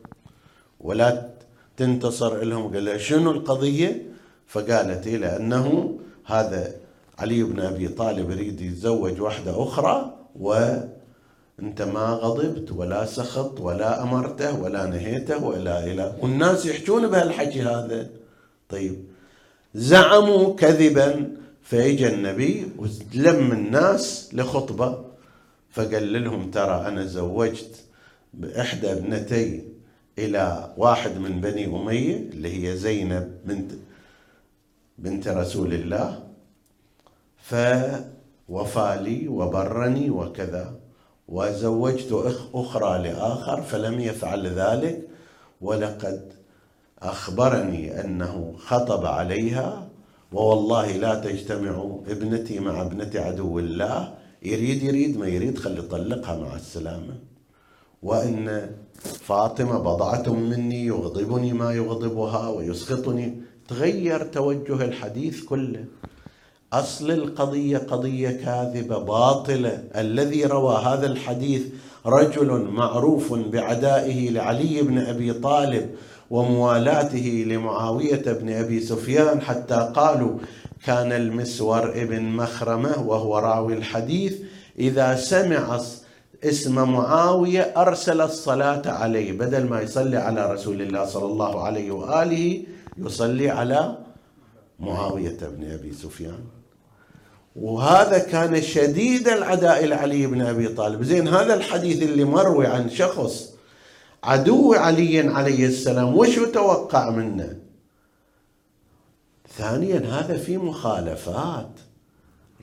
ولا 0.81 1.29
تنتصر 1.77 2.43
لهم 2.43 2.73
قال 2.73 2.85
لها 2.85 2.97
شنو 2.97 3.31
القضية؟ 3.31 4.05
فقالت 4.47 5.07
إلى 5.07 5.37
أنه 5.37 5.95
هذا 6.25 6.71
علي 7.19 7.43
بن 7.43 7.59
أبي 7.59 7.87
طالب 7.87 8.31
يريد 8.31 8.61
يتزوج 8.61 9.21
واحدة 9.21 9.63
أخرى 9.63 10.13
وانت 10.39 11.81
ما 11.81 12.05
غضبت 12.23 12.71
ولا 12.71 13.05
سخط 13.05 13.61
ولا 13.61 14.03
أمرته 14.03 14.61
ولا 14.61 14.85
نهيته 14.85 15.45
ولا 15.45 15.83
إلى. 15.83 16.15
والناس 16.21 16.65
يحجون 16.65 17.07
بهالحكي 17.07 17.61
هذا. 17.61 18.09
طيب. 18.69 19.03
زعموا 19.75 20.55
كذبا. 20.55 21.42
فاجى 21.63 22.07
النبي 22.13 22.67
ولم 22.77 23.51
الناس 23.51 24.29
لخطبة 24.33 25.05
فقال 25.69 26.23
لهم 26.23 26.51
ترى 26.51 26.87
أنا 26.87 27.05
زوجت 27.05 27.83
بإحدى 28.33 28.91
ابنتي 28.91 29.63
إلى 30.19 30.73
واحد 30.77 31.17
من 31.17 31.41
بني 31.41 31.65
أمية 31.65 32.17
اللي 32.17 32.67
هي 32.67 32.77
زينب 32.77 33.37
بنت 33.45 33.71
بنت 34.97 35.27
رسول 35.27 35.73
الله 35.73 36.23
فوفى 37.37 38.99
لي 39.01 39.27
وبرني 39.27 40.09
وكذا 40.09 40.75
وزوجت 41.27 42.35
أخرى 42.53 43.03
لآخر 43.03 43.61
فلم 43.61 43.99
يفعل 43.99 44.47
ذلك 44.47 45.07
ولقد 45.61 46.33
أخبرني 47.01 48.01
أنه 48.05 48.53
خطب 48.57 49.05
عليها 49.05 49.89
ووالله 50.33 50.97
لا 50.97 51.15
تجتمع 51.15 51.85
ابنتي 52.07 52.59
مع 52.59 52.81
ابنة 52.81 53.11
عدو 53.15 53.59
الله. 53.59 54.13
يريد 54.43 54.83
يريد 54.83 55.17
ما 55.17 55.27
يريد 55.27 55.57
خلي 55.57 55.79
يطلقها 55.79 56.39
مع 56.39 56.55
السلامة. 56.55 57.15
وإن 58.03 58.69
فاطمة 59.03 59.79
بضعة 59.79 60.33
مني 60.33 60.85
يغضبني 60.85 61.53
ما 61.53 61.73
يغضبها 61.73 62.49
ويسخطني. 62.49 63.41
تغير 63.67 64.23
توجه 64.23 64.85
الحديث 64.85 65.43
كله. 65.43 65.85
أصل 66.73 67.11
القضية 67.11 67.77
قضية 67.77 68.29
كاذبة 68.29 68.97
باطلة. 68.97 69.83
الذي 69.95 70.45
روى 70.45 70.75
هذا 70.75 71.05
الحديث 71.05 71.63
رجل 72.05 72.61
معروف 72.61 73.33
بعدائه 73.33 74.29
لعلي 74.29 74.81
بن 74.81 74.97
أبي 74.97 75.33
طالب 75.33 75.89
وموالاته 76.33 77.45
لمعاوية 77.47 78.25
بن 78.25 78.49
أبي 78.49 78.79
سفيان 78.79 79.41
حتى 79.41 79.91
قالوا 79.95 80.37
كان 80.85 81.11
المسور 81.11 81.89
ابن 81.89 82.23
مخرمة 82.23 83.07
وهو 83.07 83.37
راوي 83.37 83.73
الحديث 83.73 84.33
إذا 84.79 85.15
سمع 85.15 85.81
اسم 86.43 86.75
معاوية 86.91 87.61
أرسل 87.77 88.21
الصلاة 88.21 88.81
عليه 88.85 89.31
بدل 89.31 89.69
ما 89.69 89.81
يصلي 89.81 90.17
على 90.17 90.53
رسول 90.53 90.81
الله 90.81 91.05
صلى 91.05 91.25
الله 91.25 91.63
عليه 91.63 91.91
وآله 91.91 92.63
يصلي 92.97 93.49
على 93.49 93.97
معاوية 94.79 95.37
بن 95.41 95.71
أبي 95.71 95.93
سفيان. 95.93 96.43
وهذا 97.55 98.17
كان 98.17 98.61
شديد 98.61 99.27
العداء 99.27 99.85
لعلي 99.85 100.27
بن 100.27 100.41
أبي 100.41 100.67
طالب. 100.67 101.03
زين 101.03 101.27
هذا 101.27 101.53
الحديث 101.53 102.03
اللي 102.03 102.23
مروي 102.23 102.67
عن 102.67 102.89
شخص 102.89 103.52
عدو 104.23 104.73
علي 104.73 105.19
عليه 105.19 105.65
السلام 105.65 106.17
وش 106.17 106.37
يتوقع 106.37 107.09
منه؟ 107.09 107.57
ثانيا 109.49 109.99
هذا 109.99 110.37
في 110.37 110.57
مخالفات. 110.57 111.71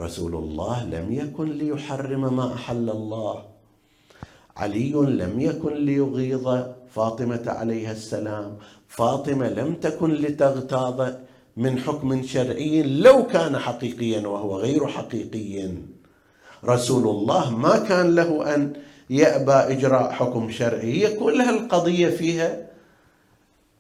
رسول 0.01 0.35
الله 0.35 0.85
لم 0.85 1.13
يكن 1.13 1.49
ليحرم 1.51 2.37
ما 2.37 2.55
أحل 2.55 2.91
الله. 2.91 3.45
علي 4.57 4.93
لم 4.93 5.41
يكن 5.41 5.75
ليغيظ 5.75 6.65
فاطمة 6.95 7.43
عليها 7.47 7.93
السلام. 7.93 8.57
فاطمة 8.89 9.49
لم 9.49 9.75
تكن 9.75 10.11
لتغتاظ 10.11 11.13
من 11.57 11.79
حكم 11.79 12.23
شرعي 12.23 12.83
لو 12.83 13.27
كان 13.27 13.59
حقيقيا 13.59 14.29
وهو 14.29 14.57
غير 14.59 14.87
حقيقي. 14.87 15.73
رسول 16.65 17.09
الله 17.09 17.57
ما 17.57 17.79
كان 17.79 18.15
له 18.15 18.55
أن 18.55 18.73
يأبى 19.11 19.53
إجراء 19.53 20.11
حكم 20.13 20.51
شرعي. 20.51 20.93
هي 20.93 21.17
كلها 21.17 21.51
القضية 21.51 22.09
فيها 22.09 22.67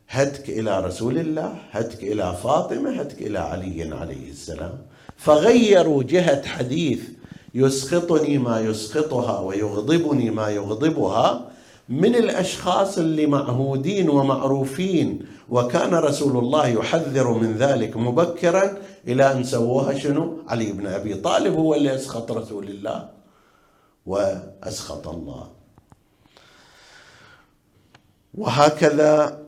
هتك 0.09 0.51
إلى 0.51 0.81
رسول 0.81 1.19
الله 1.19 1.55
هتك 1.71 2.03
إلى 2.03 2.37
فاطمة 2.43 2.91
هتك 2.91 3.23
إلى 3.23 3.39
علي 3.39 3.95
عليه 3.95 4.31
السلام. 4.31 4.79
فغيروا 5.17 6.03
جهة 6.03 6.43
حديث 6.47 7.01
يسخطني 7.55 8.39
ما 8.39 8.61
يسخطها 8.61 9.41
ويغضبني 9.41 10.31
ما 10.31 10.49
يغضبها 10.49 11.51
من 11.89 12.15
الأشخاص 12.15 12.99
اللي 12.99 13.27
معهودين 13.27 14.11
ومعروفين 14.11 15.27
وكان 15.49 15.95
رسول 15.95 16.37
الله 16.37 16.67
يحذر 16.67 17.31
من 17.31 17.57
ذلك 17.57 17.97
مبكرا 17.97 18.77
إلى 19.09 19.33
أن 19.33 19.45
سووها 19.45 19.99
شنو؟ 19.99 20.39
علي 20.49 20.73
بن 20.73 20.87
أبي 20.87 21.15
طالب 21.15 21.55
هو 21.55 21.75
اللي 21.75 21.95
أسخط 21.95 22.33
رسول 22.33 22.69
الله. 22.69 23.20
وأسخط 24.07 25.09
الله. 25.09 25.51
وهكذا 28.35 29.43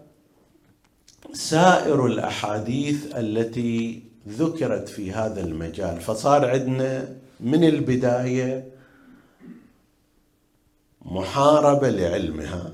سائر 1.32 2.06
الأحاديث 2.06 3.16
التي 3.16 4.02
ذكرت 4.28 4.88
في 4.88 5.12
هذا 5.12 5.40
المجال. 5.40 6.00
فصار 6.00 6.50
عندنا 6.50 7.16
من 7.40 7.64
البداية 7.64 8.72
محاربة 11.04 11.90
لعلمها 11.90 12.72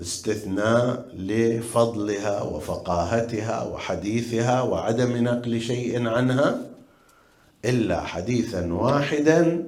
استثناء 0.00 1.08
لفضلها 1.14 2.42
وفقاهتها 2.42 3.62
وحديثها 3.62 4.62
وعدم 4.62 5.24
نقل 5.24 5.60
شيء 5.60 6.08
عنها 6.08 6.60
إلا 7.64 8.00
حديثا 8.00 8.72
واحدا 8.72 9.66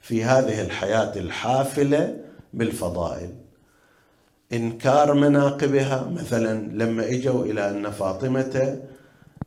في 0.00 0.24
هذه 0.24 0.62
الحياة 0.62 1.18
الحافلة 1.18 2.16
بالفضائل. 2.54 3.34
إنكار 4.52 5.14
مناقبها 5.14 6.10
مثلا 6.16 6.68
لما 6.72 7.08
إجوا 7.08 7.44
إلى 7.44 7.70
أن 7.70 7.90
فاطمة 7.90 8.80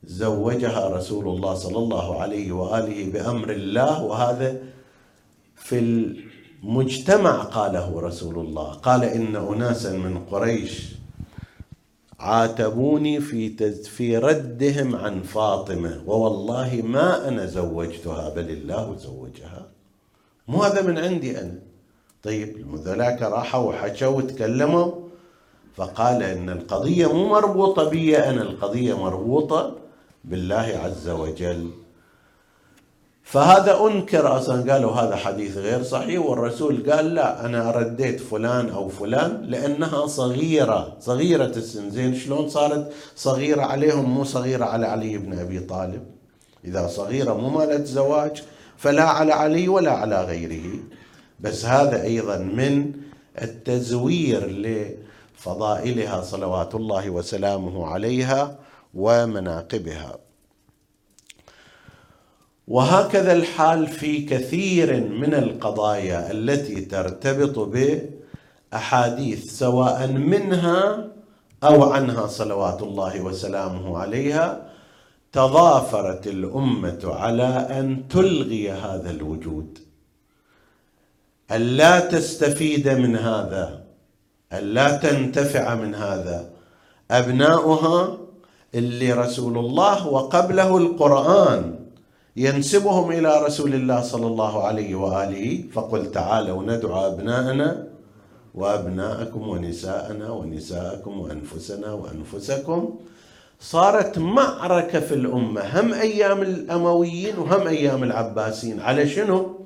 زوجها 0.04 0.88
رسول 0.90 1.28
الله 1.28 1.54
صلى 1.54 1.78
الله 1.78 2.22
عليه 2.22 2.52
وآله 2.52 3.12
بأمر 3.12 3.52
الله 3.52 4.04
وهذا 4.04 4.58
في 5.56 5.80
المجتمع 5.80 7.44
قاله 7.44 8.00
رسول 8.02 8.40
الله. 8.40 8.74
قال 8.74 9.04
إن 9.04 9.36
اناسا 9.36 9.92
من 9.98 10.26
قريش 10.32 10.94
عاتبوني 12.20 13.22
في 13.22 13.74
في 13.84 14.18
ردهم 14.18 14.96
عن 14.96 15.22
فاطمة 15.22 16.04
ووالله 16.08 16.82
ما 16.86 17.28
أنا 17.28 17.46
زوجتها 17.46 18.30
بل 18.30 18.50
الله 18.50 18.96
زوجها. 18.98 19.68
مو 20.48 20.64
هذا 20.64 20.82
من 20.82 20.98
عندي 20.98 21.40
أنا. 21.40 21.60
طيب 22.24 22.76
ذلاك 22.86 23.22
راحوا 23.22 23.70
وحكوا 23.70 24.08
وتكلموا. 24.08 24.92
فقال 25.76 26.24
إن 26.24 26.50
القضية 26.50 27.14
مو 27.14 27.30
مربوطة 27.30 27.90
بي 27.90 28.18
أنا 28.18 28.42
القضية 28.42 28.98
مربوطة 29.04 29.76
بالله 30.24 30.80
عز 30.84 31.10
وجل. 31.10 31.70
فهذا 33.24 33.88
أنكر 33.88 34.38
أصلا 34.38 34.74
قالوا 34.74 34.92
هذا 34.92 35.16
حديث 35.16 35.58
غير 35.58 35.84
صحيح 35.84 36.26
والرسول 36.26 36.92
قال 36.92 37.14
لا 37.16 37.46
أنا 37.46 37.72
رديت 37.72 38.20
فلان 38.20 38.70
أو 38.70 38.90
فلان 38.90 39.42
لأنها 39.42 40.08
صغيرة. 40.08 40.98
صغيرة 41.00 41.46
السن 41.46 41.90
زين 41.90 42.16
شلون 42.16 42.50
صارت؟ 42.50 42.94
صغيرة 43.16 43.62
عليهم 43.62 44.10
مو 44.10 44.24
صغيرة 44.24 44.66
على 44.66 44.86
علي 44.86 45.18
بن 45.18 45.40
أبي 45.40 45.60
طالب. 45.60 46.04
إذا 46.66 46.88
صغيرة 46.88 47.34
مو 47.34 47.50
مالت 47.50 47.88
زواج 47.88 48.44
فلا 48.78 49.04
على 49.04 49.34
علي 49.34 49.68
ولا 49.68 49.92
على 49.92 50.24
غيره. 50.24 50.80
بس 51.40 51.66
هذا 51.66 52.04
أيضا 52.04 52.38
من 52.38 52.94
التزوير 53.42 54.48
لفضائلها 54.48 56.22
صلوات 56.22 56.76
الله 56.76 57.10
وسلامه 57.10 57.88
عليها 57.88 58.60
ومناقبها. 58.94 60.18
وهكذا 62.68 63.34
الحال 63.34 63.88
في 63.88 64.22
كثير 64.26 65.10
من 65.10 65.34
القضايا 65.34 66.32
التي 66.32 66.82
ترتبط 66.82 67.60
بأحاديث 68.72 69.52
سواء 69.52 70.08
منها 70.08 71.08
أو 71.64 71.84
عنها 71.84 72.28
صلوات 72.28 72.82
الله 72.82 73.22
وسلامه 73.22 73.98
عليها 73.98 74.73
تضافرت 75.34 76.28
الأمة 76.28 77.00
على 77.04 77.68
أن 77.80 78.08
تلغي 78.08 78.72
هذا 78.72 79.10
الوجود. 79.10 79.80
الا 81.52 82.00
تستفيد 82.00 82.90
من 82.90 83.16
هذا 83.16 83.84
الا 84.54 84.98
تنتفع 84.98 85.76
من 85.76 85.96
هذا. 85.96 86.50
أبناؤها 87.12 88.18
اللي 88.76 89.14
رسول 89.14 89.58
الله 89.58 90.08
وقبله 90.08 90.78
القرآن 90.78 91.80
ينسبهم 92.36 93.12
إلى 93.12 93.46
رسول 93.46 93.74
الله 93.74 94.02
صلى 94.02 94.28
الله 94.28 94.64
عليه 94.64 94.96
وآله 94.96 95.64
فقل 95.74 96.12
تعالوا 96.12 96.64
ندعو 96.64 97.08
أبناءنا 97.08 97.88
وأبناءكم 98.56 99.48
ونساءنا 99.48 100.30
ونساءكم 100.30 101.20
وأنفسنا 101.20 101.94
وأنفسكم. 101.94 103.00
صارت 103.60 104.18
معركة 104.18 105.00
في 105.00 105.14
الأمة. 105.14 105.80
هم 105.80 105.94
أيام 105.94 106.42
الأمويين 106.42 107.38
وهم 107.38 107.68
أيام 107.68 108.04
العباسيين. 108.04 108.80
على 108.80 109.10
شنو؟ 109.10 109.66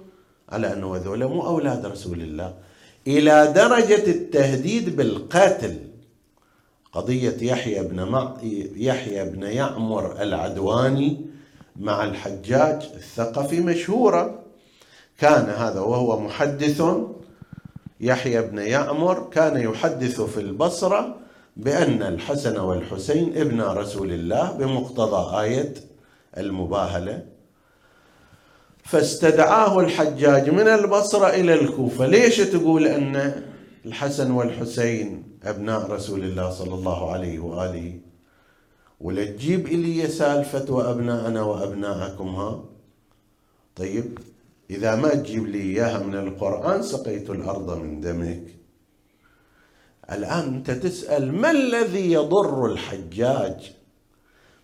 على 0.49 0.73
أنه 0.73 0.95
هذول 0.95 1.25
مو 1.25 1.47
أولاد 1.47 1.85
رسول 1.85 2.21
الله. 2.21 2.53
إلى 3.07 3.53
درجة 3.55 4.07
التهديد 4.07 4.95
بالقتل. 4.95 5.79
قضية 6.93 7.37
يحيى 7.41 7.83
بن 7.83 8.03
مع... 8.03 8.37
يحيى 8.75 9.25
بن 9.25 9.43
يعمر 9.43 10.21
العدواني 10.21 11.25
مع 11.79 12.03
الحجاج 12.03 12.89
الثقفي 12.95 13.59
مشهورة. 13.59 14.39
كان 15.17 15.49
هذا 15.49 15.79
وهو 15.79 16.19
محدث. 16.19 16.83
يحيى 18.01 18.41
بن 18.41 18.57
يأمر 18.57 19.29
كان 19.31 19.61
يحدث 19.61 20.21
في 20.21 20.39
البصرة. 20.39 21.26
بأن 21.57 22.03
الحسن 22.03 22.57
والحسين 22.57 23.37
ابن 23.37 23.61
رسول 23.61 24.11
الله 24.11 24.51
بمقتضى 24.51 25.41
آية 25.41 25.73
المباهلة. 26.37 27.25
فاستدعاه 28.83 29.79
الحجاج 29.79 30.49
من 30.49 30.67
البصرة 30.67 31.27
إلى 31.27 31.53
الكوفة. 31.53 32.05
ليش 32.05 32.37
تقول 32.37 32.87
أن 32.87 33.43
الحسن 33.85 34.31
والحسين 34.31 35.23
أبناء 35.43 35.91
رسول 35.91 36.23
الله 36.23 36.49
صلى 36.49 36.73
الله 36.73 37.11
عليه 37.11 37.39
وآله؟ 37.39 37.99
ولا 39.01 39.25
تجيب 39.25 39.67
إلي 39.67 40.07
سالفة 40.07 40.73
وأبناءنا 40.73 41.41
وأبناءكم 41.41 42.27
ها؟ 42.27 42.63
طيب 43.75 44.19
إذا 44.69 44.95
ما 44.95 45.09
تجيب 45.09 45.45
لي 45.47 45.61
إياها 45.61 45.99
من 46.03 46.15
القرآن 46.15 46.81
سقيت 46.83 47.29
الأرض 47.29 47.77
من 47.77 48.01
دمك. 48.01 48.56
الآن 50.11 50.53
أنت 50.53 50.71
تسأل 50.71 51.33
ما 51.33 51.51
الذي 51.51 52.11
يضر 52.11 52.65
الحجاج 52.65 53.71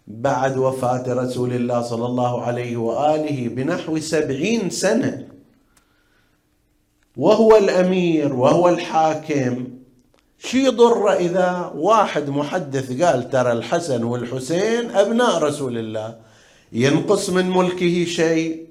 بعد 0.08 0.58
وفاة 0.58 1.14
رسول 1.14 1.54
الله 1.54 1.82
صلى 1.82 2.06
الله 2.06 2.42
عليه 2.42 2.78
وآله 2.78 3.48
بنحو 3.48 4.00
سبعين 4.00 4.70
سنة؟ 4.70 5.28
وهو 7.18 7.58
الأمير 7.58 8.34
وهو 8.34 8.70
الحاكم. 8.70 9.68
شو 10.40 10.58
يضر 10.58 11.14
إذا 11.14 11.72
واحد 11.76 12.30
محدث 12.30 13.02
قال 13.02 13.30
ترى 13.30 13.52
الحسن 13.52 14.04
والحسين 14.04 14.92
أبناء 14.92 15.38
رسول 15.38 15.78
الله 15.78 16.20
ينقص 16.72 17.30
من 17.30 17.50
ملكه 17.50 18.06
شيء؟ 18.06 18.68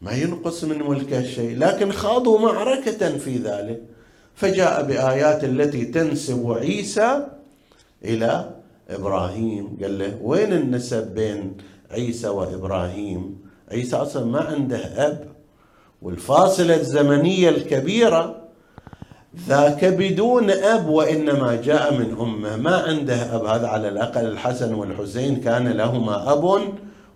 ما 0.00 0.12
ينقص 0.12 0.64
من 0.64 0.82
ملكه 0.82 1.26
شيء 1.26 1.58
لكن 1.58 1.92
خاضوا 1.92 2.38
معركة 2.38 3.18
في 3.18 3.36
ذلك. 3.36 3.82
فجاء 4.36 4.82
بآيات 4.82 5.44
التي 5.44 5.84
تنسب 5.84 6.52
عيسى 6.60 7.26
إلى 8.04 8.50
إبراهيم. 8.90 9.78
قال 9.82 9.98
له 9.98 10.18
وين 10.22 10.52
النسب 10.52 11.14
بين 11.14 11.56
عيسى 11.90 12.28
وإبراهيم؟ 12.28 13.38
عيسى 13.72 13.96
أصلا 13.96 14.24
ما 14.24 14.40
عنده 14.40 15.06
أب 15.06 15.28
والفاصلة 16.02 16.76
الزمنية 16.76 17.48
الكبيرة 17.48 18.36
ذاك 19.48 19.84
بدون 19.84 20.50
أب 20.50 20.88
وإنما 20.88 21.56
جاء 21.56 21.94
من 21.94 22.16
أمه. 22.20 22.56
ما 22.56 22.76
عنده 22.76 23.36
أب؟ 23.36 23.44
هذا 23.44 23.66
على 23.66 23.88
الأقل 23.88 24.24
الحسن 24.24 24.74
والحسين 24.74 25.40
كان 25.40 25.68
لهما 25.68 26.32
أب 26.32 26.44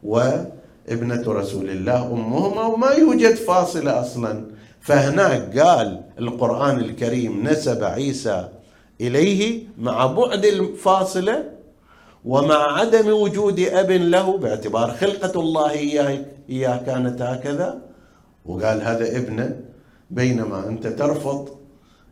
وابنة 0.03 1.25
رسول 1.27 1.71
الله 1.71 2.07
أمهما 2.07 2.63
وما 2.63 2.91
يوجد 2.91 3.35
فاصلة 3.35 4.01
أصلا. 4.01 4.60
فهناك 4.81 5.59
قال 5.59 6.03
القرآن 6.19 6.79
الكريم 6.79 7.49
نسب 7.49 7.85
عيسى 7.85 8.49
إليه 9.01 9.63
مع 9.79 10.07
بعد 10.07 10.45
الفاصلة 10.45 11.45
ومع 12.25 12.79
عدم 12.81 13.09
وجود 13.09 13.61
أب 13.61 13.91
له 13.91 14.39
باعتبار 14.39 14.91
خلقة 14.91 15.41
الله 15.41 15.71
إياه, 15.71 16.25
إياه 16.51 16.77
كانت 16.77 17.23
هكذا. 17.23 17.83
وقال 18.45 18.83
هذا 18.83 19.17
ابنه 19.17 19.61
بينما 20.11 20.69
أنت 20.69 20.87
ترفض 20.87 21.49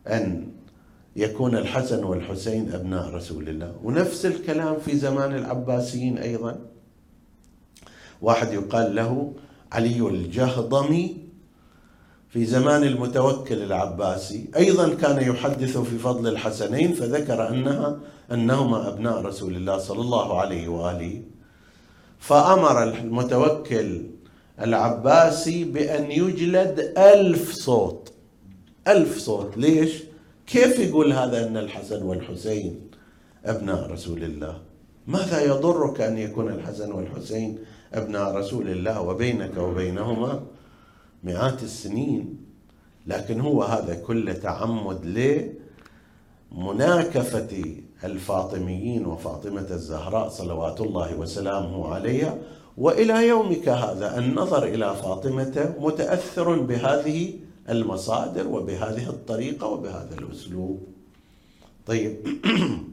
أن 0.07 0.47
يكون 1.15 1.55
الحسن 1.55 2.03
والحسين 2.03 2.73
أبناء 2.73 3.09
رسول 3.09 3.49
الله. 3.49 3.75
ونفس 3.83 4.25
الكلام 4.25 4.79
في 4.79 4.97
زمان 4.97 5.35
العباسيين 5.35 6.17
أيضا. 6.17 6.59
واحد 8.21 8.53
يقال 8.53 8.95
له 8.95 9.33
علي 9.71 9.99
الجهضمي 10.07 11.28
في 12.29 12.45
زمان 12.45 12.83
المتوكل 12.83 13.63
العباسي. 13.63 14.49
أيضا 14.55 14.93
كان 14.93 15.21
يحدث 15.29 15.77
في 15.77 15.97
فضل 15.97 16.27
الحسنين 16.27 16.93
فذكر 16.93 17.49
أنها 17.49 17.99
أنهما 18.31 18.87
أبناء 18.87 19.21
رسول 19.21 19.55
الله 19.55 19.77
صلى 19.77 20.01
الله 20.01 20.39
عليه 20.39 20.67
وآله. 20.67 21.21
فأمر 22.19 22.83
المتوكل 22.83 24.01
العباسي 24.61 25.63
بأن 25.63 26.11
يجلد 26.11 26.93
ألف 26.97 27.53
صوت. 27.53 28.11
ألف 28.87 29.17
صوت. 29.17 29.57
ليش؟ 29.57 30.03
كيف 30.47 30.79
يقول 30.79 31.13
هذا 31.13 31.47
أن 31.47 31.57
الحسن 31.57 32.03
والحسين 32.03 32.79
أبناء 33.45 33.91
رسول 33.91 34.23
الله؟ 34.23 34.57
ماذا 35.07 35.43
يضرك 35.43 36.01
أن 36.01 36.17
يكون 36.17 36.47
الحسن 36.49 36.91
والحسين 36.91 37.59
أبناء 37.93 38.35
رسول 38.35 38.69
الله 38.69 39.01
وبينك 39.01 39.57
وبينهما؟ 39.57 40.43
مئات 41.23 41.63
السنين. 41.63 42.37
لكن 43.07 43.39
هو 43.39 43.63
هذا 43.63 43.95
كله 43.95 44.33
تعمد 44.33 45.05
لمناكفة 46.51 47.65
الفاطميين 48.03 49.05
وفاطمة 49.05 49.67
الزهراء 49.71 50.29
صلوات 50.29 50.81
الله 50.81 51.15
وسلامه 51.15 51.87
عليها. 51.93 52.37
وإلى 52.77 53.27
يومك 53.27 53.69
هذا 53.69 54.17
النظر 54.19 54.63
إلى 54.63 54.95
فاطمة 54.95 55.75
متأثر 55.79 56.59
بهذه 56.59 57.33
المصادر 57.69 58.47
وبهذه 58.47 59.09
الطريقة 59.09 59.67
وبهذا 59.67 60.15
الأسلوب. 60.17 60.79
طيب. 61.85 62.15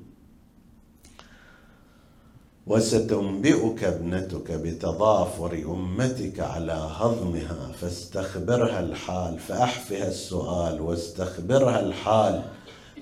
وستنبئك 2.67 3.85
ابنتك 3.85 4.53
بتضافر 4.53 5.53
أمتك 5.67 6.41
على 6.41 6.73
هضمها 6.73 7.73
فاستخبرها 7.81 8.81
الحال 8.81 9.39
فأحفها 9.39 10.09
السؤال 10.09 10.81
واستخبرها 10.81 11.81
الحال 11.81 12.43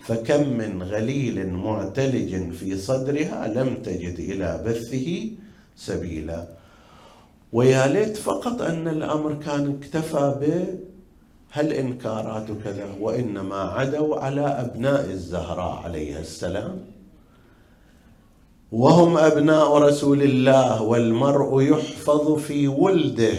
فكم 0.02 0.48
من 0.48 0.82
غليل 0.82 1.48
معتلج 1.48 2.52
في 2.52 2.78
صدرها 2.78 3.48
لم 3.48 3.82
تجد 3.82 4.18
إلى 4.18 4.62
بثه 4.66 5.30
سبيلا. 5.76 6.46
ويا 7.52 7.86
ليت 7.86 8.16
فقط 8.16 8.62
أن 8.62 8.88
الأمر 8.88 9.34
كان 9.34 9.78
اكتفى 9.78 10.34
ب 10.40 10.44
هل 11.50 11.72
إنكارات 11.72 12.46
كذا 12.64 12.86
وإنما 13.00 13.56
عدوا 13.56 14.16
على 14.16 14.40
أبناء 14.40 15.04
الزهراء 15.10 15.82
عليها 15.84 16.20
السلام. 16.20 16.93
وهم 18.74 19.18
أبناء 19.18 19.78
رسول 19.78 20.22
الله 20.22 20.82
والمرء 20.82 21.62
يحفظ 21.62 22.38
في 22.38 22.68
ولده. 22.68 23.34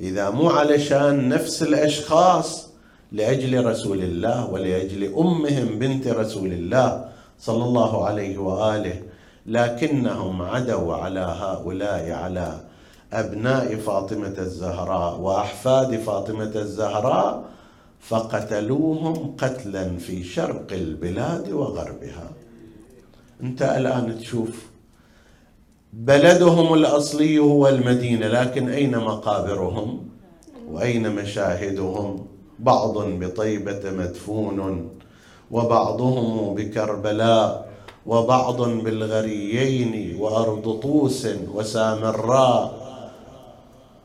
إذا 0.00 0.30
مو 0.30 0.48
علشان 0.48 1.28
نفس 1.28 1.62
الأشخاص 1.62 2.68
لأجل 3.12 3.64
رسول 3.64 4.02
الله 4.02 4.50
ولأجل 4.50 5.14
أمهم 5.14 5.78
بنت 5.78 6.08
رسول 6.08 6.52
الله 6.52 7.08
صلى 7.38 7.64
الله 7.64 8.04
عليه 8.04 8.38
وآله. 8.38 9.02
لكنهم 9.46 10.42
عدوا 10.42 10.94
على 10.94 11.36
هؤلاء 11.40 12.10
على 12.10 12.60
أبناء 13.12 13.76
فاطمة 13.76 14.34
الزهراء 14.38 15.20
وأحفاد 15.20 15.96
فاطمة 15.96 16.52
الزهراء 16.54 17.44
فقتلوهم 18.00 19.36
قتلا 19.38 19.96
في 19.96 20.24
شرق 20.24 20.72
البلاد 20.72 21.52
وغربها. 21.52 22.30
انت 23.42 23.62
الان 23.62 24.18
تشوف 24.18 24.66
بلدهم 25.92 26.74
الأصلي 26.74 27.38
هو 27.38 27.68
المدينة 27.68 28.26
لكن 28.26 28.68
أين 28.68 28.98
مقابرهم؟ 28.98 30.08
وأين 30.70 31.14
مشاهدهم؟ 31.14 32.26
بعض 32.58 32.98
بطيبة 32.98 33.90
مدفون 33.90 34.88
وبعضهم 35.50 36.54
بكربلاء 36.54 37.68
وبعض 38.06 38.62
بالغريين 38.62 40.16
وأرض 40.20 40.80
طوس 40.82 41.28
وسامراء. 41.54 42.88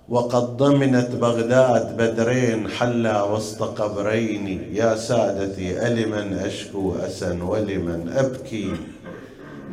وقد 0.09 0.57
ضمنت 0.57 1.11
بغداد 1.11 1.97
بدرين 1.97 2.67
حلا 2.67 3.23
وسط 3.23 3.63
قبرين. 3.63 4.69
يا 4.73 4.95
سادتي 4.95 5.87
ألمن 5.87 6.33
أشكو 6.33 6.95
أسا 6.95 7.43
ولمن 7.43 8.13
أبكي؟ 8.15 8.73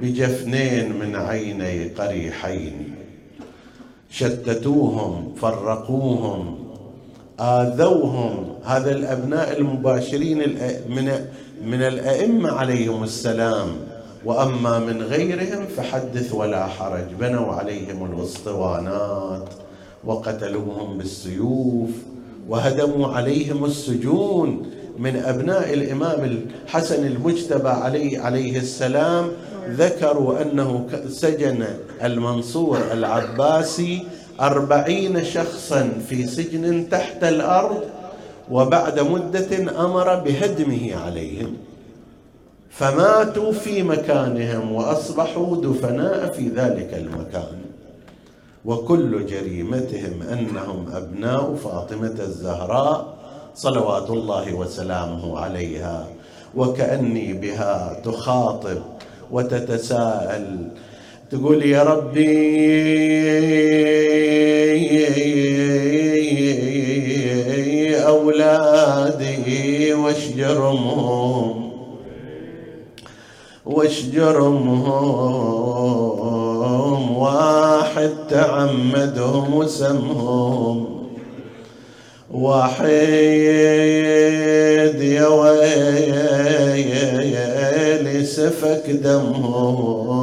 بجفنين 0.02 0.98
من 0.98 1.16
عيني 1.16 1.88
قريحين. 1.88 2.94
شتتوهم 4.10 5.34
فرقوهم 5.34 6.58
آذوهم. 7.40 8.54
هذا 8.64 8.90
الأبناء 8.90 9.58
المباشرين 9.58 10.38
من 10.88 11.06
من 11.64 11.82
الأئمة 11.82 12.50
عليهم 12.50 13.02
السلام. 13.02 13.68
وأما 14.24 14.78
من 14.78 15.02
غيرهم 15.02 15.66
فحدث 15.76 16.34
ولا 16.34 16.66
حرج. 16.66 17.04
بنوا 17.20 17.52
عليهم 17.52 18.12
الاسطوانات 18.12 19.48
وقتلوهم 20.04 20.98
بالسيوف. 20.98 21.90
وهدموا 22.48 23.08
عليهم 23.08 23.64
السجون. 23.64 24.70
من 24.98 25.16
أبناء 25.16 25.74
الإمام 25.74 26.24
الحسن 26.24 27.06
المجتبى 27.06 27.68
عليه 27.68 28.18
عليه 28.20 28.58
السلام 28.58 29.28
ذكروا 29.68 30.42
أنه 30.42 30.86
سجن 31.08 31.66
المنصور 32.02 32.78
العباسي 32.92 34.02
أربعين 34.40 35.24
شخصا 35.24 35.90
في 36.08 36.26
سجن 36.26 36.88
تحت 36.88 37.24
الأرض 37.24 37.82
وبعد 38.50 39.00
مدة 39.00 39.84
أمر 39.84 40.14
بهدمه 40.14 40.96
عليهم. 41.04 41.56
فماتوا 42.70 43.52
في 43.52 43.82
مكانهم 43.82 44.72
وأصبحوا 44.72 45.56
دفناء 45.56 46.32
في 46.32 46.48
ذلك 46.48 46.94
المكان. 46.94 47.58
وكل 48.64 49.26
جريمتهم 49.26 50.22
أنهم 50.32 50.86
أبناء 50.92 51.54
فاطمة 51.54 52.16
الزهراء 52.20 53.14
صلوات 53.54 54.10
الله 54.10 54.54
وسلامه 54.54 55.38
عليها. 55.38 56.06
وكأني 56.56 57.32
بها 57.32 58.00
تخاطب 58.04 58.78
وتتساءل. 59.32 60.68
تقول 61.30 61.66
يا 61.66 61.82
ربي 61.82 62.50
أولادي 68.06 69.94
وش 69.94 70.28
جرمهم؟ 70.36 71.70
وش 73.66 74.02
جرمهم؟ 74.02 75.30
واحد 77.18 78.10
تعمدهم 78.30 79.54
وسمهم. 79.54 80.86
واحد 82.30 82.90
يا 85.00 85.26
ويلي 85.26 86.90
سفك 88.36 88.90
دمهم 88.90 90.20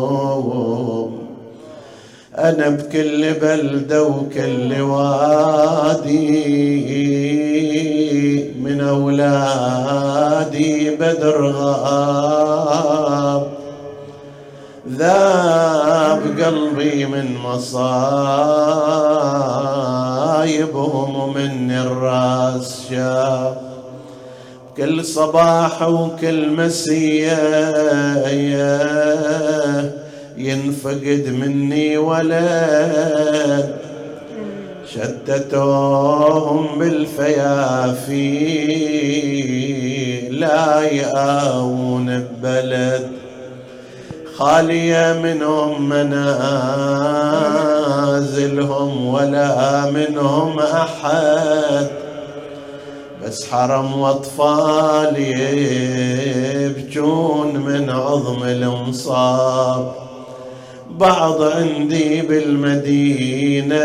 أنا 2.37 2.69
بكل 2.69 3.33
بلدة 3.33 4.03
وكل 4.03 4.81
وادي 4.81 6.27
من 8.61 8.81
أولادي 8.81 10.15
بدر 10.95 11.51
غاب. 11.51 12.67
ذاب 14.89 16.21
قلبي 16.41 17.05
من 17.05 17.37
مصايبهم 17.37 18.17
ومن 21.15 21.71
الراس 21.71 22.87
شاب 22.89 23.76
كل 24.77 25.05
صباح 25.05 25.81
وكل 25.81 26.49
مسيه 26.49 27.37
ينفقد 30.37 31.35
مني 31.39 31.97
ولد 31.97 33.75
شتتوهم 34.93 36.79
بالفيافي. 36.79 38.27
لا 40.29 40.81
يآون 40.81 42.19
ببلد 42.19 43.07
خالية 44.35 45.19
منهم 45.23 45.89
منازلهم 45.89 46.53
ولا 49.05 49.91
منهم 49.91 50.59
أحد. 50.59 52.06
بس 53.27 53.47
حرم 53.51 53.99
واطفال 53.99 55.15
يبجون 56.63 57.57
من 57.57 57.89
عظم 57.89 58.43
المصاب 58.43 59.91
بعض 60.99 61.41
عندي 61.41 62.21
بالمدينة 62.21 63.77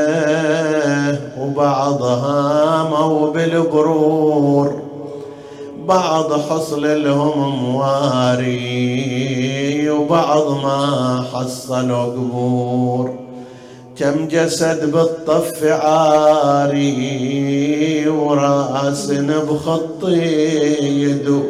وبعضها 1.38 2.82
مو 2.82 3.30
بالقرور. 3.30 4.82
بعض 5.86 6.40
حصل 6.40 7.04
لهم 7.04 7.64
مواري 7.64 8.80
وبعض 9.90 10.50
ما 10.50 11.24
حصلوا 11.32 12.04
قبور. 12.04 13.21
كم 13.98 14.28
جسد 14.28 14.92
بالطف 14.92 15.64
عاري 15.64 16.88
وراس 18.08 19.10
بخط 19.10 20.08
يدو 20.08 21.42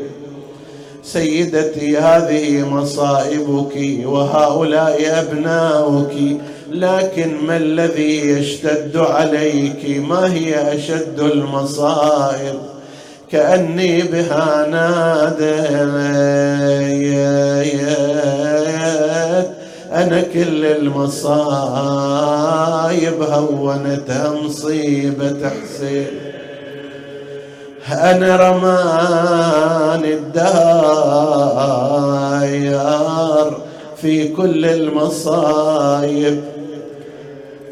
سيدتي 1.03 1.99
هذه 1.99 2.69
مصائبك 2.69 4.07
وهؤلاء 4.07 5.21
أبناؤك 5.21 6.41
لكن 6.73 7.37
ما 7.47 7.57
الذي 7.57 8.29
يشتد 8.29 8.97
عليك؟ 8.97 10.01
ما 10.09 10.33
هي 10.33 10.75
أشد 10.75 11.21
المصائب؟ 11.21 12.59
كأني 13.31 14.03
بها 14.03 14.67
ناديت. 14.71 15.63
أنا 19.95 20.21
كل 20.23 20.65
المصايب 20.65 21.23
هونتها 23.23 24.31
مصيبة 24.45 25.51
حسين 25.51 26.07
أنا 27.93 28.37
رمان 28.37 30.05
الداير 30.05 30.53
في 33.97 34.29
كل 34.29 34.65
المصايب. 34.65 36.41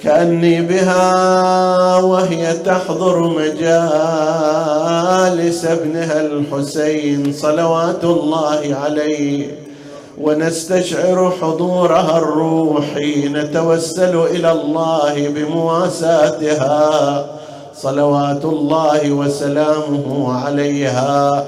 كأني 0.03 0.63
بها 0.63 1.97
وهي 1.97 2.53
تحضر 2.53 3.21
مجالس 3.29 3.65
ابنها 5.65 6.21
الحسين 6.21 7.33
صلوات 7.33 8.05
الله 8.05 8.77
عليه. 8.83 9.60
ونستشعر 10.23 11.33
حضورها 11.43 12.19
الروحي. 12.19 13.29
نتوسل 13.29 14.17
إلى 14.17 14.53
الله 14.53 15.29
بمواساتها. 15.29 17.25
صلوات 17.77 18.45
الله 18.45 19.11
وسلامه 19.11 20.33
عليها. 20.45 21.45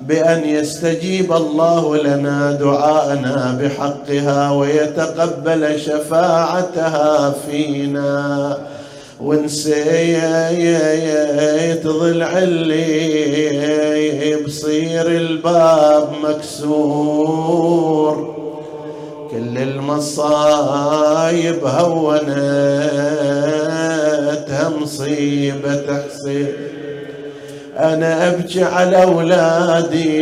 بأن 0.00 0.44
يستجيب 0.44 1.32
الله 1.32 1.96
لنا 1.96 2.52
دعاءنا 2.52 3.58
بحقها 3.62 4.50
ويتقبل 4.50 5.80
شفاعتها 5.80 7.30
فينا. 7.30 8.56
ونسيت 9.20 10.66
ضلع 11.86 12.38
اللي 12.38 14.36
بصير 14.46 15.06
الباب 15.06 16.08
مكسور. 16.22 18.36
كل 19.30 19.58
المصايب 19.58 21.64
هونتها 21.64 22.26
مصيبة 24.68 26.02
حسين 26.08 26.46
أنا 27.78 28.28
أبكي 28.28 28.64
على 28.64 29.02
أولادي 29.02 30.16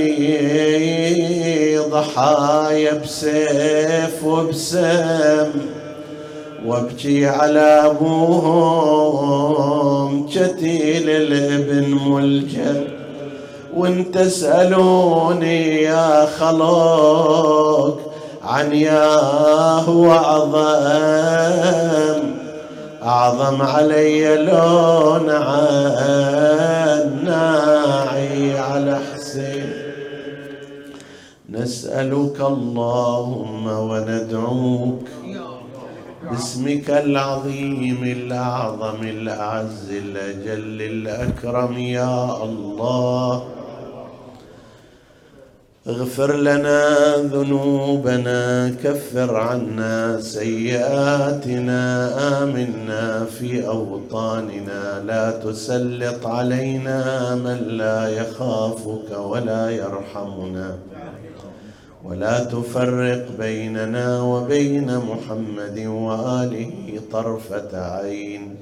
ضحايا 1.79 2.93
بسيف 2.95 4.25
وبسم. 4.25 5.51
وابكي 6.67 7.27
على 7.27 7.61
أبوهم 7.87 9.47
كتيل 10.27 11.11
الابن 11.11 11.99
ملجم 12.07 12.85
وان 13.77 14.11
تسألوني 14.11 15.83
يا 15.83 16.27
خلق 16.27 18.01
عن 18.45 18.75
يا 18.75 19.21
هو 19.89 20.11
أعظم 23.03 23.63
علي 23.63 24.37
لون 24.37 25.29
ناعي 27.25 28.59
على 28.59 29.01
حسين. 29.15 29.73
نسألك 31.51 32.41
اللهم 32.41 33.67
وندعوك 33.67 35.09
باسمك 36.31 36.91
العظيم 36.91 38.05
الأعظم 38.05 39.03
الأعز 39.03 39.91
الأجل 39.91 40.83
الأكرم 40.83 41.79
يا 41.79 42.43
الله. 42.45 43.45
اغفر 45.87 46.37
لنا 46.37 47.17
ذنوبنا 47.17 48.69
كفر 48.85 49.37
عنا 49.37 50.21
سيئاتنا 50.21 51.83
آمنا 52.43 53.25
في 53.25 53.67
أوطاننا. 53.67 55.03
لا 55.07 55.31
تسلط 55.31 56.27
علينا 56.27 57.35
من 57.35 57.59
لا 57.69 58.09
يخافك 58.09 59.19
ولا 59.19 59.71
يرحمنا. 59.71 60.79
ولا 62.05 62.45
تفرق 62.45 63.27
بيننا 63.39 64.23
وبين 64.23 64.99
محمد 64.99 65.79
وآله 65.87 67.01
طرفة 67.13 67.73
عين. 67.75 68.57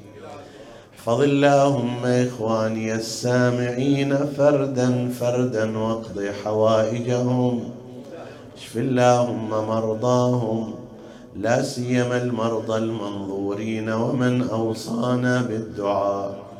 احفظ 0.98 1.20
اللهم 1.20 2.06
إخواني 2.06 2.94
السامعين 2.94 4.16
فردا 4.16 5.08
فردا 5.20 5.78
واقض 5.78 6.18
حوائجهم. 6.44 7.70
اشف 8.56 8.76
اللهم 8.76 9.50
مرضاهم. 9.50 10.74
لا 11.36 11.62
سيما 11.62 12.22
المرضى 12.22 12.78
المنظورين 12.78 13.88
ومن 13.88 14.48
أوصانا 14.48 15.42
بالدعاء. 15.42 16.51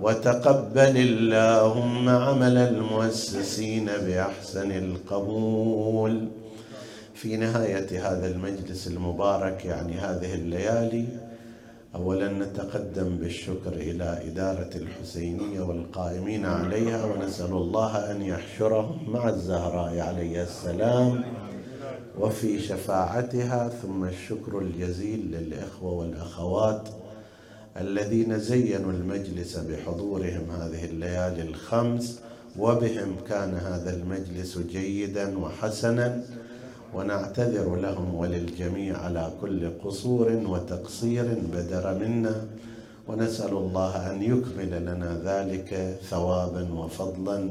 وتقبل 0.00 0.96
اللهم 0.96 2.08
عمل 2.08 2.56
المؤسسين 2.58 3.86
بأحسن 3.86 4.70
القبول. 4.70 6.28
في 7.14 7.36
نهاية 7.36 8.08
هذا 8.08 8.26
المجلس 8.26 8.86
المبارك 8.86 9.64
يعني 9.64 9.92
هذه 9.92 10.34
الليالي 10.34 11.06
اولا 11.94 12.32
نتقدم 12.32 13.16
بالشكر 13.16 13.72
إلى 13.72 14.22
إدارة 14.26 14.70
الحسينية 14.76 15.60
والقائمين 15.60 16.46
عليها 16.46 17.04
ونسأل 17.04 17.52
الله 17.52 18.10
أن 18.10 18.22
يحشرهم 18.22 19.10
مع 19.10 19.28
الزهراء 19.28 20.00
عليه 20.00 20.42
السلام 20.42 21.24
وفي 22.18 22.60
شفاعتها. 22.60 23.68
ثم 23.68 24.04
الشكر 24.04 24.58
الجزيل 24.58 25.30
للإخوة 25.30 25.92
والأخوات 25.92 26.88
الذين 27.80 28.38
زينوا 28.38 28.92
المجلس 28.92 29.56
بحضورهم 29.56 30.50
هذه 30.50 30.84
الليالي 30.84 31.42
الخمس 31.42 32.20
وبهم 32.58 33.16
كان 33.28 33.54
هذا 33.54 33.94
المجلس 33.94 34.58
جيدا 34.58 35.38
وحسنا 35.38 36.22
ونعتذر 36.94 37.76
لهم 37.76 38.14
وللجميع 38.14 38.98
على 38.98 39.32
كل 39.40 39.70
قصور 39.84 40.32
وتقصير 40.46 41.24
بدر 41.52 41.98
منا. 41.98 42.46
ونسأل 43.08 43.52
الله 43.52 44.10
أن 44.10 44.22
يكمل 44.22 44.82
لنا 44.82 45.20
ذلك 45.24 45.98
ثوابا 46.10 46.72
وفضلا 46.72 47.50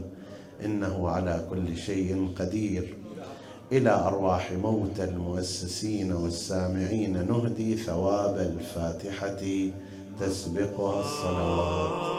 إنه 0.66 1.10
على 1.10 1.46
كل 1.50 1.78
شيء 1.78 2.30
قدير. 2.40 2.94
إلى 3.72 3.90
أرواح 3.90 4.52
موتى 4.52 5.04
المؤسسين 5.04 6.14
والسامعين 6.14 7.28
نهدي 7.28 7.76
ثواب 7.76 8.38
الفاتحة. 8.38 9.72
تسبقها 10.20 11.00
الصلوات. 11.00 12.14